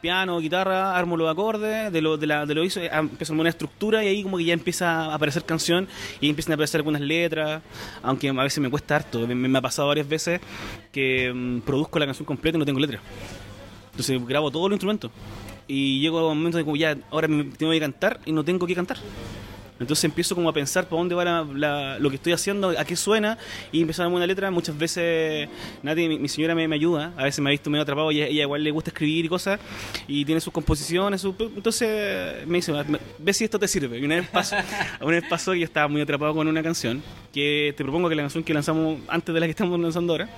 piano, 0.00 0.38
guitarra, 0.38 0.96
armo 0.96 1.16
los 1.16 1.28
acordes, 1.28 1.92
de 1.92 2.00
lo, 2.00 2.16
de 2.16 2.28
la, 2.28 2.46
de 2.46 2.54
lo 2.54 2.62
hizo, 2.62 2.78
eh, 2.78 2.88
empiezo 2.92 3.32
a 3.32 3.36
una 3.36 3.48
estructura 3.48 4.04
y 4.04 4.06
ahí 4.06 4.22
como 4.22 4.38
que 4.38 4.44
ya 4.44 4.52
empieza 4.52 5.06
a 5.06 5.14
aparecer 5.16 5.42
canción 5.44 5.88
y 6.20 6.28
empiezan 6.28 6.52
a 6.52 6.54
aparecer 6.54 6.78
algunas 6.78 7.00
letras, 7.00 7.62
aunque 8.00 8.28
a 8.28 8.32
veces 8.34 8.60
me 8.60 8.70
cuesta 8.70 8.94
harto, 8.94 9.26
me, 9.26 9.34
me 9.34 9.58
ha 9.58 9.60
pasado 9.60 9.88
varias 9.88 10.08
veces 10.08 10.40
que 10.92 11.32
mm, 11.34 11.62
produzco 11.62 11.98
la 11.98 12.06
canción 12.06 12.26
completa 12.26 12.56
y 12.56 12.60
no 12.60 12.64
tengo 12.64 12.78
letra. 12.78 13.00
Entonces 13.90 14.24
grabo 14.24 14.48
todos 14.52 14.70
los 14.70 14.76
instrumentos 14.76 15.10
y 15.66 16.00
llego 16.00 16.20
a 16.20 16.30
un 16.30 16.38
momento 16.38 16.58
de 16.58 16.64
como 16.64 16.76
ya, 16.76 16.96
ahora 17.10 17.26
me 17.26 17.42
tengo 17.42 17.72
que 17.72 17.80
cantar 17.80 18.20
y 18.24 18.30
no 18.30 18.44
tengo 18.44 18.68
que 18.68 18.76
cantar. 18.76 18.98
Entonces 19.82 20.04
empiezo 20.04 20.34
como 20.34 20.48
a 20.48 20.52
pensar 20.52 20.84
para 20.88 20.98
dónde 20.98 21.14
va 21.14 21.24
la- 21.24 21.46
la- 21.54 21.98
lo 21.98 22.08
que 22.10 22.16
estoy 22.16 22.32
haciendo, 22.32 22.70
a 22.70 22.84
qué 22.84 22.96
suena, 22.96 23.36
y 23.70 23.80
empiezo 23.80 24.02
a 24.02 24.04
darme 24.04 24.16
una 24.16 24.26
letra. 24.26 24.50
Muchas 24.50 24.76
veces 24.78 25.48
Nati, 25.82 26.08
mi, 26.08 26.18
mi 26.18 26.28
señora, 26.28 26.54
me, 26.54 26.66
me 26.68 26.76
ayuda. 26.76 27.12
A 27.16 27.24
veces 27.24 27.40
me 27.40 27.50
ha 27.50 27.52
visto 27.52 27.68
medio 27.70 27.82
atrapado 27.82 28.10
y 28.12 28.22
ella 28.22 28.42
igual 28.42 28.62
le 28.64 28.70
gusta 28.70 28.90
escribir 28.90 29.24
y 29.24 29.28
cosas, 29.28 29.60
y 30.08 30.24
tiene 30.24 30.40
sus 30.40 30.52
composiciones. 30.52 31.20
su- 31.20 31.34
entonces 31.56 32.46
me 32.46 32.58
dice, 32.58 32.72
ve 33.18 33.32
si 33.32 33.44
esto 33.44 33.58
te 33.58 33.68
sirve. 33.68 33.98
Y 33.98 34.04
una 34.04 34.16
vez, 34.16 34.28
pasó, 34.28 34.56
una 35.00 35.20
vez 35.20 35.24
pasó 35.28 35.52
que 35.52 35.58
yo 35.60 35.64
estaba 35.64 35.88
muy 35.88 36.00
atrapado 36.00 36.34
con 36.34 36.46
una 36.48 36.62
canción, 36.62 37.02
que 37.32 37.74
te 37.76 37.82
propongo 37.84 38.08
que 38.08 38.14
la 38.14 38.22
canción 38.22 38.44
que 38.44 38.54
lanzamos 38.54 38.98
antes 39.08 39.34
de 39.34 39.40
la 39.40 39.46
que 39.46 39.50
estamos 39.50 39.78
lanzando 39.80 40.12
ahora. 40.14 40.28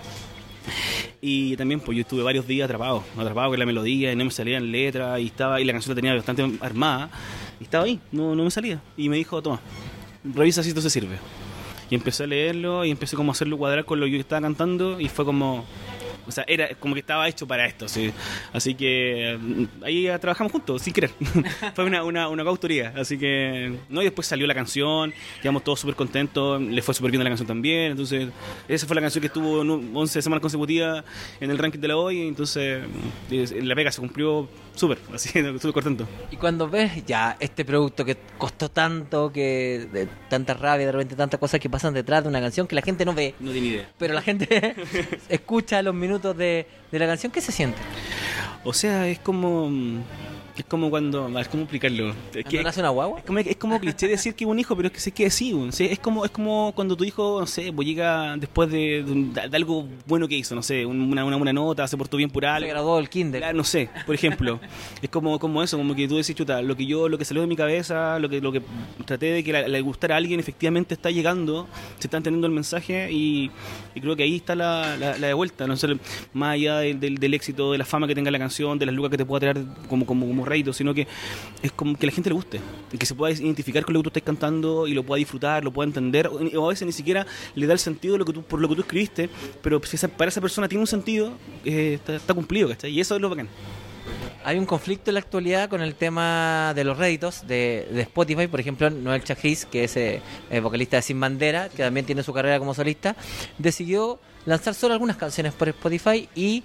Y 1.27 1.57
también 1.57 1.81
pues 1.81 1.97
yo 1.97 2.03
estuve 2.03 2.23
varios 2.23 2.47
días 2.47 2.67
atrapado, 2.67 3.03
atrapado 3.17 3.49
con 3.49 3.59
la 3.59 3.65
melodía 3.65 4.13
y 4.13 4.17
no 4.17 4.27
me 4.27 4.31
salían 4.31 4.71
letras 4.71 5.19
y 5.19 5.29
estaba 5.29 5.59
y 5.59 5.65
la 5.65 5.73
canción 5.73 5.93
la 5.93 5.95
tenía 5.95 6.15
bastante 6.15 6.59
armada 6.61 7.09
y 7.59 7.65
estaba 7.65 7.85
ahí, 7.85 7.99
no, 8.13 8.35
no 8.35 8.45
me 8.45 8.51
salía. 8.51 8.79
Y 8.95 9.09
me 9.09 9.17
dijo, 9.17 9.41
toma, 9.41 9.59
revisa 10.23 10.63
si 10.63 10.69
esto 10.69 10.83
se 10.83 10.91
sirve. 10.91 11.17
Y 11.89 11.95
empecé 11.95 12.25
a 12.25 12.27
leerlo 12.27 12.85
y 12.85 12.91
empecé 12.91 13.17
como 13.17 13.31
a 13.31 13.33
hacerlo 13.33 13.57
cuadrar 13.57 13.87
con 13.87 14.01
lo 14.01 14.05
que 14.05 14.13
yo 14.13 14.19
estaba 14.19 14.43
cantando 14.43 15.01
y 15.01 15.09
fue 15.09 15.25
como... 15.25 15.65
O 16.27 16.33
sea, 16.33 16.45
era 16.47 16.69
como 16.75 16.95
que 16.95 17.01
estaba 17.01 17.29
hecho 17.29 17.47
para 17.47 17.67
esto, 17.67 17.89
sí. 17.89 18.11
Así 18.53 18.75
que 18.75 19.39
mm, 19.41 19.65
ahí 19.85 20.09
trabajamos 20.21 20.53
juntos, 20.53 20.83
sin 20.83 20.93
querer. 20.93 21.11
Fue 21.75 21.85
una, 21.85 22.05
una, 22.05 22.29
una 22.29 22.45
coautoría. 22.45 22.93
Así 22.97 23.19
que, 23.19 23.77
no, 23.89 24.01
y 24.01 24.05
después 24.05 24.27
salió 24.27 24.47
la 24.47 24.55
canción, 24.55 25.13
quedamos 25.43 25.65
todos 25.65 25.81
súper 25.81 25.95
contentos, 25.97 26.61
le 26.61 26.83
fue 26.83 26.95
súper 26.95 27.11
bien 27.11 27.21
a 27.21 27.25
la 27.25 27.31
canción 27.31 27.47
también. 27.47 27.93
Entonces, 27.93 28.29
esa 28.69 28.87
fue 28.87 28.95
la 28.97 29.03
canción 29.03 29.21
que 29.21 29.27
estuvo 29.29 29.63
en 29.63 29.97
11 29.97 30.23
semanas 30.23 30.41
consecutivas 30.41 31.05
en 31.41 31.51
el 31.51 31.59
ranking 31.59 31.81
de 31.81 31.89
la 31.89 31.97
hoy. 31.97 32.27
Entonces, 32.27 32.83
la 33.31 33.75
pega 33.75 33.91
se 33.93 34.01
cumplió 34.01 34.49
súper, 34.75 34.99
así, 35.15 35.29
súper 35.31 35.73
contento. 35.73 36.07
Y 36.31 36.37
cuando 36.37 36.69
ves 36.69 37.05
ya 37.07 37.37
este 37.41 37.65
producto 37.65 38.05
que 38.05 38.17
costó 38.39 38.69
tanto, 38.71 39.33
que 39.33 39.89
de 39.93 40.09
tanta 40.29 40.55
rabia, 40.55 40.87
de 40.87 40.93
repente 40.93 41.17
tantas 41.17 41.39
cosas 41.41 41.61
que 41.61 41.69
pasan 41.71 41.95
detrás 41.95 42.23
de 42.23 42.29
una 42.29 42.41
canción 42.41 42.67
que 42.67 42.75
la 42.75 42.83
gente 42.83 43.05
no 43.05 43.15
ve, 43.15 43.35
No 43.41 43.53
tiene 43.53 43.69
idea. 43.69 43.89
pero 43.99 44.15
la 44.15 44.23
gente 44.23 44.75
escucha 45.29 45.83
los 45.83 45.95
minutos 45.95 46.14
de, 46.19 46.67
de 46.91 46.99
la 46.99 47.07
canción, 47.07 47.33
¿qué 47.33 47.41
se 47.41 47.53
siente? 47.53 47.79
O 48.65 48.73
sea, 48.73 49.07
es 49.07 49.19
como. 49.19 49.71
Es 50.57 50.65
como 50.67 50.89
cuando. 50.89 51.25
A 51.25 51.29
ver, 51.29 51.49
¿cómo 51.49 51.65
explicarlo? 51.65 52.11
Es 52.11 52.15
¿Cuando 52.33 52.51
que- 52.51 52.63
nace 52.63 52.79
una 52.81 52.91
guagua? 52.91 53.19
Es 53.19 53.25
como, 53.25 53.39
es 53.41 53.57
como 53.57 53.81
cliché 53.81 54.07
decir 54.07 54.35
que 54.37 54.45
es 54.45 54.49
un 54.51 54.57
hijo, 54.61 54.77
pero 54.77 54.87
es 54.87 54.95
que 54.95 55.01
sé 55.01 55.11
que 55.11 55.29
sí, 55.29 55.53
es 55.81 55.99
como 55.99 56.25
es 56.25 56.31
como 56.31 56.71
cuando 56.77 56.97
tu 56.97 57.03
hijo, 57.03 57.41
no 57.41 57.47
sé, 57.49 57.73
pues 57.73 57.89
llega 57.89 58.37
después 58.37 58.71
de, 58.71 59.03
de 59.03 59.11
un- 59.13 59.35
de 59.35 59.41
algo 59.57 59.89
bueno 60.07 60.29
que 60.29 60.37
hizo, 60.37 60.55
no 60.55 60.63
sé, 60.63 60.87
un- 60.87 61.01
una, 61.11 61.25
una 61.25 61.37
buena 61.37 61.53
nota, 61.53 61.89
se 61.89 61.97
portó 61.97 62.17
bien 62.17 62.31
por 62.31 62.45
Se 62.45 62.49
algo. 62.49 62.69
graduó 62.69 62.97
del 62.99 63.09
kinder. 63.09 63.41
Claro, 63.41 63.57
no 63.57 63.65
sé, 63.65 63.89
por 64.07 64.15
ejemplo, 64.15 64.61
es 65.03 65.11
como, 65.11 65.41
como 65.41 65.61
eso, 65.61 65.77
como 65.77 65.93
que 65.97 66.07
tú 66.07 66.19
decís, 66.19 66.37
chuta, 66.37 66.63
lo 66.63 66.77
que 66.77 66.87
yo, 66.87 67.09
lo 67.09 67.19
que 67.19 67.25
salió 67.25 67.41
de 67.41 67.49
mi 67.49 67.57
cabeza, 67.57 68.21
lo 68.21 68.29
que, 68.29 68.41
lo 68.41 68.53
que 68.53 68.63
traté 69.07 69.27
de 69.33 69.43
que 69.43 69.53
le 69.69 69.81
gustara 69.81 70.15
a 70.15 70.19
alguien, 70.19 70.39
efectivamente 70.39 70.95
está 70.95 71.11
llegando, 71.11 71.67
se 71.99 72.07
está 72.07 72.19
entendiendo 72.19 72.47
el 72.47 72.53
mensaje 72.53 73.11
y, 73.11 73.51
y 73.97 74.01
creo 74.01 74.15
que 74.15 74.23
ahí 74.23 74.37
está 74.37 74.55
la, 74.55 74.97
la, 74.97 75.19
la 75.19 75.27
de 75.27 75.35
vuelta, 75.35 75.67
no 75.67 75.77
sé, 75.77 75.89
más 76.33 76.55
allá 76.55 76.79
del, 76.79 77.01
del- 77.01 77.17
del 77.19 77.35
éxito, 77.35 77.73
de 77.73 77.79
la 77.79 77.85
fama 77.85 78.07
que 78.07 78.15
tenga 78.15 78.31
la 78.31 78.39
canción, 78.39 78.79
de 78.79 78.87
las 78.87 78.95
lucas 78.95 79.11
que 79.11 79.17
te 79.17 79.25
pueda 79.27 79.41
traer 79.41 79.67
como, 79.89 80.07
como, 80.07 80.27
como 80.29 80.44
rédito, 80.45 80.73
sino 80.73 80.93
que 80.95 81.07
es 81.63 81.73
como 81.73 81.97
que 81.97 82.07
la 82.07 82.13
gente 82.13 82.31
le 82.31 82.35
guste, 82.35 82.61
que 82.99 83.07
se 83.07 83.15
pueda 83.15 83.33
identificar 83.33 83.85
con 83.85 83.95
lo 83.95 84.01
que 84.01 84.05
tú 84.05 84.09
estás 84.11 84.23
cantando 84.23 84.87
y 84.87 84.95
lo 84.95 85.03
pueda 85.03 85.19
disfrutar, 85.19 85.65
lo 85.65 85.73
pueda 85.73 85.87
entender, 85.87 86.29
o, 86.29 86.67
a 86.67 86.69
veces 86.69 86.87
ni 86.87 86.93
siquiera 86.93 87.27
le 87.55 87.67
da 87.67 87.73
el 87.73 87.79
sentido 87.79 88.19
lo 88.19 88.25
que 88.25 88.33
tú, 88.33 88.43
por 88.43 88.61
lo 88.61 88.69
que 88.69 88.75
tú 88.77 88.81
escribiste, 88.83 89.29
pero 89.63 89.81
si 89.85 89.97
esa- 89.97 90.09
para 90.09 90.29
esa 90.29 90.41
persona 90.41 90.69
tiene 90.69 90.81
un 90.81 90.87
sentido, 90.87 91.33
eh, 91.65 91.95
está, 91.95 92.17
está 92.17 92.35
cumplido, 92.35 92.69
¿cachai? 92.69 92.91
Y 92.93 93.01
eso 93.01 93.15
es 93.15 93.21
lo 93.21 93.31
bacán. 93.31 93.49
Hay 94.47 94.59
un 94.59 94.67
conflicto 94.67 95.11
en 95.11 95.15
la 95.15 95.21
actualidad 95.21 95.71
con 95.71 95.81
el 95.81 95.95
tema 95.95 96.73
de 96.75 96.85
los 96.85 96.99
réditos 96.99 97.47
de, 97.47 97.89
de 97.91 98.03
Spotify. 98.03 98.47
Por 98.47 98.61
ejemplo, 98.61 98.91
Noel 98.91 99.25
Chagris, 99.25 99.65
que 99.65 99.85
es 99.85 99.97
eh, 99.97 100.21
vocalista 100.63 100.97
de 100.97 101.03
Sin 101.03 101.19
Bandera, 101.19 101.71
que 101.71 101.83
también 101.83 102.05
tiene 102.05 102.23
su 102.23 102.31
carrera 102.35 102.59
como 102.59 102.75
solista, 102.75 103.17
decidió 103.57 104.21
lanzar 104.45 104.75
solo 104.75 104.93
algunas 104.93 105.17
canciones 105.17 105.55
por 105.55 105.71
Spotify 105.71 106.29
y 106.35 106.63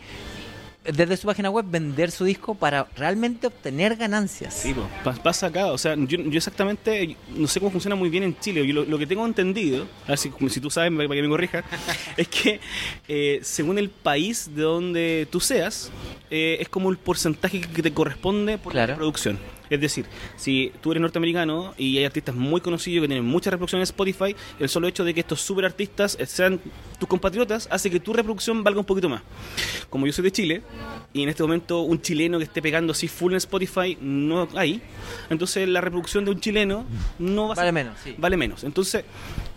desde 0.93 1.17
su 1.17 1.27
página 1.27 1.50
web 1.50 1.65
vender 1.69 2.12
su 2.12 2.25
disco 2.25 2.55
para 2.55 2.88
realmente 2.96 3.48
obtener 3.48 3.96
ganancias. 3.96 4.53
Sí, 4.53 4.75
pa- 5.03 5.13
pasa 5.13 5.48
acá. 5.48 5.67
O 5.67 5.77
sea, 5.77 5.96
yo, 5.96 6.17
yo 6.17 6.38
exactamente 6.38 7.15
no 7.36 7.48
sé 7.48 7.60
cómo 7.60 7.72
funciona 7.72 7.96
muy 7.96 8.10
bien 8.10 8.24
en 8.24 8.39
Chile. 8.39 8.65
Yo 8.67 8.74
lo, 8.74 8.86
lo 8.86 8.98
que 8.98 9.05
tengo 9.08 9.25
entendido, 9.25 9.88
a 10.05 10.10
ver 10.10 10.17
si, 10.17 10.31
si 10.50 10.60
tú 10.62 10.69
sabes, 10.69 10.91
para 10.91 11.08
que 11.10 11.22
me 11.22 11.29
corrijas, 11.29 11.63
es 12.17 12.27
que 12.27 12.60
eh, 13.08 13.39
según 13.43 13.77
el 13.77 13.89
país 13.89 14.50
de 14.55 14.62
donde 14.62 15.27
tú 15.31 15.39
seas, 15.39 15.91
eh, 16.31 16.58
es 16.60 16.69
como 16.69 16.89
el 16.89 16.98
porcentaje 16.98 17.62
que 17.62 17.81
te 17.81 17.93
corresponde 17.93 18.58
por 18.58 18.74
Claro. 18.74 18.93
la 18.93 18.98
producción. 18.98 19.38
Es 19.70 19.80
decir, 19.82 20.06
si 20.36 20.72
tú 20.82 20.92
eres 20.92 21.02
norteamericano 21.02 21.74
y 21.78 21.98
hay 21.98 22.06
artistas 22.06 22.36
muy 22.36 22.62
conocidos 22.62 23.04
que 23.04 23.08
tienen 23.08 23.26
muchas 23.26 23.52
reproducciones 23.52 23.90
en 23.90 23.94
Spotify, 23.94 24.36
el 24.60 24.70
solo 24.70 24.88
hecho 24.88 25.04
de 25.04 25.14
que 25.14 25.20
estos 25.20 25.42
super 25.42 25.66
artistas 25.66 26.18
sean 26.26 26.60
tus 27.00 27.08
compatriotas 27.08 27.68
hace 27.72 27.90
que 27.90 28.00
tu 28.00 28.14
reproducción 28.14 28.64
valga 28.64 28.80
un 28.80 28.86
poquito 28.86 29.10
más. 29.10 29.22
Como 29.90 30.06
yo 30.08 30.14
soy 30.14 30.24
de 30.24 30.32
Chile 30.32 30.62
y 31.14 31.24
en 31.24 31.30
este 31.30 31.44
momento 31.44 31.82
un 31.82 32.02
chileno 32.02 32.38
que 32.38 32.44
esté 32.46 32.62
pegando 32.62 32.92
así 32.94 33.08
full 33.08 33.32
en 33.34 33.38
Spotify 33.38 33.98
no 34.02 34.48
hay, 34.56 34.82
entonces 35.30 35.68
la 35.68 35.82
reproducción 35.82 36.26
de 36.26 36.32
un 36.32 36.40
chileno 36.40 36.86
no 37.20 37.48
va 37.48 37.54
a 37.54 37.56
Vale 37.58 37.68
ser- 37.68 37.74
menos, 37.74 37.98
sí. 38.04 38.16
vale 38.18 38.38
menos. 38.38 38.64
Entonces, 38.64 39.04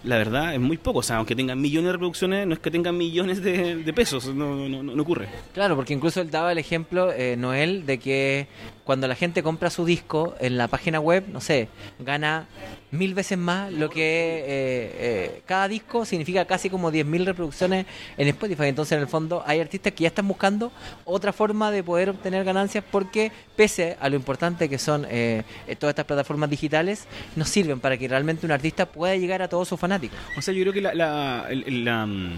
la 0.04 0.16
verdad 0.16 0.54
es 0.54 0.60
muy 0.60 0.76
poco. 0.78 0.98
O 0.98 1.02
sea, 1.02 1.16
aunque 1.16 1.36
tengan 1.36 1.60
millones 1.60 1.86
de 1.88 1.92
reproducciones, 1.92 2.46
no 2.46 2.54
es 2.54 2.60
que 2.60 2.70
tengan 2.70 2.96
millones 2.96 3.42
de, 3.42 3.76
de 3.76 3.92
pesos. 3.92 4.26
No, 4.34 4.68
no, 4.68 4.82
no- 4.82 4.94
no 4.96 5.02
ocurre. 5.02 5.28
Claro, 5.54 5.76
porque 5.76 5.92
incluso 5.94 6.20
él 6.20 6.30
daba 6.30 6.50
el 6.52 6.58
ejemplo, 6.58 7.12
eh, 7.12 7.36
Noel, 7.38 7.86
de 7.86 7.98
que 7.98 8.46
cuando 8.84 9.06
la 9.06 9.14
gente 9.14 9.42
compra 9.44 9.70
su 9.70 9.84
disco 9.84 10.01
en 10.40 10.58
la 10.58 10.68
página 10.68 11.00
web, 11.00 11.24
no 11.28 11.40
sé, 11.40 11.68
gana 11.98 12.46
mil 12.92 13.14
veces 13.14 13.36
más 13.38 13.72
lo 13.72 13.90
que 13.90 14.00
eh, 14.02 14.44
eh, 14.46 15.42
cada 15.46 15.66
disco 15.66 16.04
significa 16.04 16.44
casi 16.44 16.70
como 16.70 16.92
10.000 16.92 17.24
reproducciones 17.24 17.86
en 18.16 18.28
Spotify. 18.28 18.66
Entonces, 18.66 18.92
en 18.92 19.00
el 19.00 19.08
fondo, 19.08 19.42
hay 19.46 19.60
artistas 19.60 19.92
que 19.94 20.02
ya 20.02 20.08
están 20.08 20.28
buscando 20.28 20.70
otra 21.04 21.32
forma 21.32 21.70
de 21.70 21.82
poder 21.82 22.10
obtener 22.10 22.44
ganancias 22.44 22.84
porque, 22.90 23.32
pese 23.56 23.96
a 24.00 24.08
lo 24.08 24.16
importante 24.16 24.68
que 24.68 24.78
son 24.78 25.06
eh, 25.10 25.42
eh, 25.66 25.74
todas 25.76 25.92
estas 25.92 26.04
plataformas 26.04 26.48
digitales, 26.50 27.06
nos 27.34 27.48
sirven 27.48 27.80
para 27.80 27.96
que 27.96 28.06
realmente 28.06 28.46
un 28.46 28.52
artista 28.52 28.86
pueda 28.86 29.16
llegar 29.16 29.42
a 29.42 29.48
todos 29.48 29.66
sus 29.68 29.80
fanáticos. 29.80 30.18
O 30.36 30.42
sea, 30.42 30.52
yo 30.54 30.60
creo 30.62 30.72
que 30.72 30.80
la, 30.82 30.94
la- 30.94 31.46
el- 31.50 31.84
la, 31.84 32.06
mm, 32.06 32.30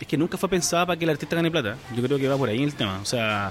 es 0.00 0.06
que 0.06 0.16
nunca 0.16 0.38
fue 0.38 0.48
pensada 0.48 0.86
para 0.86 0.96
que 0.98 1.04
el 1.04 1.10
artista 1.10 1.34
gane 1.36 1.50
plata. 1.50 1.76
Yo 1.96 2.02
creo 2.02 2.16
que 2.18 2.28
va 2.28 2.36
por 2.36 2.48
ahí 2.48 2.62
el 2.62 2.74
tema. 2.74 3.00
O 3.00 3.04
sea, 3.04 3.50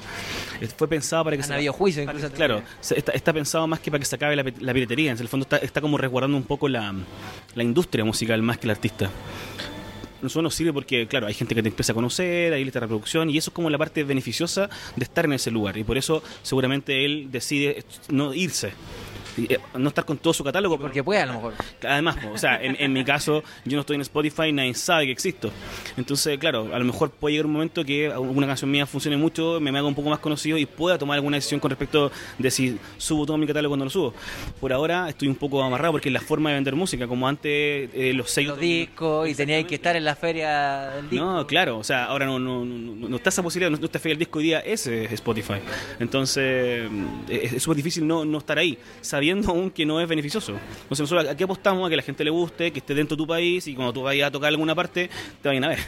fue 0.77 0.87
pensado 0.87 1.23
para 1.25 1.35
que 1.37 1.43
Han 1.43 1.51
habido 1.51 1.73
juicios 1.73 2.05
para- 2.05 2.17
incluso. 2.17 2.33
Claro, 2.35 2.61
se- 2.79 2.97
está, 2.97 3.11
está 3.11 3.33
pensado 3.33 3.67
más 3.67 3.79
que 3.81 3.91
para 3.91 3.99
que 3.99 4.05
se 4.05 4.15
acabe 4.15 4.35
la, 4.35 4.43
la 4.59 4.73
piratería. 4.73 5.11
En 5.11 5.19
el 5.19 5.27
fondo 5.27 5.43
está, 5.43 5.57
está 5.57 5.81
como 5.81 5.97
resguardando 5.97 6.37
un 6.37 6.43
poco 6.45 6.67
la, 6.69 6.93
la 7.55 7.63
industria 7.63 8.05
musical 8.05 8.41
más 8.41 8.57
que 8.57 8.67
el 8.67 8.71
artista. 8.71 9.09
Eso 10.23 10.41
nos 10.41 10.55
sirve 10.55 10.73
porque, 10.73 11.07
claro, 11.07 11.27
hay 11.27 11.33
gente 11.33 11.53
que 11.53 11.61
te 11.61 11.69
empieza 11.69 11.91
a 11.91 11.95
conocer, 11.95 12.53
hay 12.53 12.63
lista 12.63 12.79
de 12.79 12.85
reproducción, 12.85 13.29
y 13.29 13.37
eso 13.37 13.51
es 13.51 13.53
como 13.53 13.69
la 13.69 13.77
parte 13.77 14.03
beneficiosa 14.03 14.69
de 14.95 15.03
estar 15.03 15.25
en 15.25 15.33
ese 15.33 15.51
lugar. 15.51 15.77
Y 15.77 15.83
por 15.83 15.97
eso, 15.97 16.23
seguramente, 16.41 17.05
él 17.05 17.27
decide 17.31 17.83
no 18.09 18.33
irse. 18.33 18.73
Eh, 19.37 19.57
No 19.77 19.89
estar 19.89 20.05
con 20.05 20.17
todo 20.17 20.33
su 20.33 20.43
catálogo. 20.43 20.77
Porque 20.79 21.03
puede, 21.03 21.21
a 21.21 21.25
lo 21.25 21.33
mejor. 21.33 21.53
Además, 21.87 22.17
o 22.33 22.37
sea, 22.37 22.61
en, 22.61 22.75
en 22.79 22.93
mi 22.93 23.03
caso, 23.03 23.43
yo 23.65 23.75
no 23.75 23.81
estoy 23.81 23.95
en 23.95 24.01
Spotify, 24.01 24.51
nadie 24.51 24.73
sabe 24.73 25.05
que 25.05 25.11
existo. 25.11 25.51
Entonces, 25.97 26.37
claro, 26.37 26.69
a 26.73 26.79
lo 26.79 26.85
mejor 26.85 27.11
puede 27.11 27.33
llegar 27.33 27.45
un 27.45 27.53
momento 27.53 27.83
que 27.83 28.09
una 28.09 28.47
canción 28.47 28.71
mía 28.71 28.85
funcione 28.85 29.17
mucho, 29.17 29.59
me, 29.59 29.71
me 29.71 29.79
haga 29.79 29.87
un 29.87 29.95
poco 29.95 30.09
más 30.09 30.19
conocido 30.19 30.57
y 30.57 30.65
pueda 30.65 30.97
tomar 30.97 31.15
alguna 31.15 31.37
decisión 31.37 31.59
con 31.59 31.69
respecto 31.69 32.11
de 32.37 32.51
si 32.51 32.77
subo 32.97 33.25
todo 33.25 33.37
mi 33.37 33.47
catálogo 33.47 33.71
cuando 33.71 33.85
lo 33.85 33.91
subo. 33.91 34.13
Por 34.59 34.71
ahora 34.73 35.09
estoy 35.09 35.27
un 35.27 35.35
poco 35.35 35.61
amarrado 35.63 35.93
porque 35.93 36.09
es 36.09 36.13
la 36.13 36.21
forma 36.21 36.49
de 36.49 36.55
vender 36.55 36.75
música, 36.75 37.07
como 37.07 37.27
antes 37.27 37.89
eh, 37.93 38.13
los 38.13 38.29
sellos... 38.31 38.51
Los 38.53 38.59
discos 38.59 39.29
y 39.29 39.35
teníais 39.35 39.65
que 39.65 39.75
estar 39.75 39.95
en 39.95 40.05
la 40.05 40.15
feria 40.15 40.91
del 40.95 41.09
disco. 41.09 41.25
No, 41.25 41.47
claro, 41.47 41.77
o 41.77 41.83
sea, 41.83 42.05
ahora 42.05 42.25
no, 42.25 42.39
no, 42.39 42.63
no, 42.63 43.09
no 43.09 43.15
está 43.17 43.29
esa 43.29 43.43
posibilidad, 43.43 43.71
no, 43.71 43.77
no 43.77 43.85
está 43.85 43.99
fe 43.99 44.11
el 44.11 44.17
disco 44.17 44.39
hoy 44.39 44.45
día, 44.45 44.59
ese 44.59 45.05
es 45.05 45.11
Spotify. 45.13 45.55
Entonces, 45.99 46.89
mm, 46.89 47.05
es 47.29 47.53
es 47.53 47.63
súper 47.63 47.77
difícil 47.77 48.05
no, 48.05 48.25
no 48.25 48.37
estar 48.37 48.57
ahí, 48.57 48.77
sabiendo 49.01 49.24
aún 49.31 49.71
que 49.71 49.85
no 49.85 49.99
es 49.99 50.07
beneficioso. 50.07 50.53
Entonces, 50.53 50.99
nosotros 50.99 51.27
aquí 51.29 51.43
apostamos 51.43 51.85
a 51.85 51.89
que 51.89 51.95
la 51.95 52.01
gente 52.01 52.23
le 52.23 52.29
guste, 52.29 52.71
que 52.71 52.79
esté 52.79 52.93
dentro 52.93 53.15
de 53.15 53.23
tu 53.23 53.27
país 53.27 53.67
y 53.67 53.75
cuando 53.75 53.93
tú 53.93 54.03
vayas 54.03 54.27
a 54.27 54.31
tocar 54.31 54.49
alguna 54.49 54.75
parte, 54.75 55.09
te 55.41 55.47
vayan 55.47 55.63
a 55.63 55.69
ver. 55.69 55.79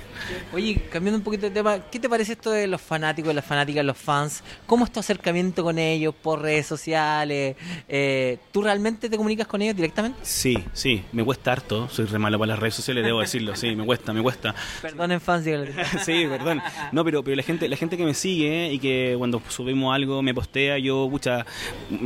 Oye, 0.54 0.82
cambiando 0.92 1.18
un 1.18 1.24
poquito 1.24 1.48
de 1.48 1.52
tema, 1.52 1.80
¿qué 1.90 2.00
te 2.00 2.10
parece 2.10 2.34
esto 2.34 2.52
de 2.52 2.68
los 2.68 2.82
fanáticos, 2.82 3.34
las 3.34 3.46
fanáticas, 3.46 3.84
los 3.84 3.98
fans? 3.98 4.44
¿Cómo 4.66 4.86
es 4.86 4.92
tu 4.92 5.00
acercamiento 5.00 5.64
con 5.64 5.78
ellos 5.80 6.14
por 6.16 6.42
redes 6.42 6.66
sociales? 6.68 7.56
Eh, 7.88 8.38
¿Tú 8.52 8.62
realmente 8.62 9.10
te 9.10 9.18
comunicas 9.18 9.48
con 9.48 9.62
ellos 9.62 9.76
directamente? 9.76 10.20
Sí, 10.24 10.58
sí, 10.74 11.04
me 11.12 11.24
cuesta 11.24 11.52
harto, 11.52 11.90
soy 11.90 12.06
re 12.06 12.20
malo 12.20 12.38
para 12.38 12.54
las 12.54 12.60
redes 12.60 12.76
sociales, 12.76 13.04
debo 13.04 13.22
decirlo, 13.22 13.56
sí, 13.56 13.76
me 13.76 13.86
cuesta, 13.86 14.14
me 14.14 14.22
cuesta. 14.22 14.54
Perdonen 14.82 15.22
fans, 15.22 15.46
sí, 16.06 16.26
perdón. 16.28 16.62
No, 16.92 17.04
pero, 17.04 17.24
pero 17.24 17.36
la 17.36 17.44
gente, 17.44 17.70
la 17.70 17.78
gente 17.78 17.98
que 17.98 18.06
me 18.06 18.14
sigue 18.14 18.72
y 18.72 18.80
que 18.80 19.16
cuando 19.18 19.42
subimos 19.48 19.96
algo 19.96 20.22
me 20.22 20.34
postea, 20.34 20.78
yo, 20.78 21.08
pucha, 21.10 21.46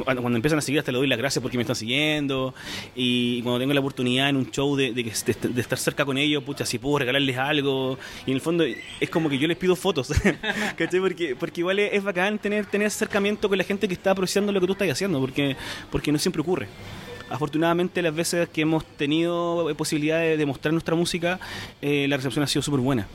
cuando 0.04 0.36
empiezan 0.36 0.60
a 0.60 0.62
seguir 0.62 0.80
hasta 0.80 0.92
le 0.92 0.98
doy 0.98 1.08
las 1.08 1.18
gracias 1.22 1.42
porque 1.42 1.58
me 1.58 1.62
están 1.64 1.76
siguiendo. 1.76 2.54
Y 2.96 3.42
cuando 3.44 3.60
tengo 3.60 3.74
la 3.74 3.80
oportunidad 3.80 4.30
en 4.30 4.36
un 4.38 4.50
show 4.52 4.76
de, 4.76 4.92
de, 4.94 5.04
de- 5.04 5.62
estar 5.62 5.78
cerca 5.78 6.04
con 6.06 6.18
ellos, 6.18 6.44
pucha, 6.44 6.66
si 6.66 6.78
puedo 6.80 7.00
regalarles 7.00 7.38
algo. 7.38 7.98
Y 8.26 8.32
en 8.32 8.36
el 8.36 8.42
fondo 8.42 8.64
es 9.00 9.10
como 9.10 9.30
que 9.30 9.38
yo 9.38 9.48
les 9.48 9.58
pido 9.58 9.76
fotos. 9.76 10.10
¿Cachai? 10.78 11.00
Porque, 11.00 11.36
porque 11.36 11.62
igual 11.62 11.80
es, 11.80 12.04
bacán 12.04 12.40
tener, 12.40 12.66
tener 12.66 12.88
acercamiento 12.88 13.48
con 13.48 13.58
la 13.58 13.64
gente 13.64 13.88
que 13.88 13.94
está 13.94 14.12
apreciando 14.12 14.52
lo 14.52 14.60
que 14.60 14.68
tú 14.68 14.74
estás 14.74 14.90
haciendo, 14.90 15.20
porque, 15.20 15.56
porque 15.92 16.12
no 16.12 16.18
siempre 16.20 16.42
ocurre. 16.42 16.68
Afortunadamente 17.30 18.02
las 18.02 18.14
veces 18.14 18.50
que 18.50 18.62
hemos 18.62 18.84
tenido 18.84 19.70
eh, 19.70 19.76
posibilidad 19.76 20.20
de, 20.20 20.36
de 20.36 20.46
mostrar 20.46 20.74
nuestra 20.74 20.96
música, 20.96 21.40
eh, 21.82 22.06
la 22.10 22.18
recepción 22.18 22.44
ha 22.44 22.48
sido 22.48 22.62
súper 22.62 22.82
buena. 22.82 23.08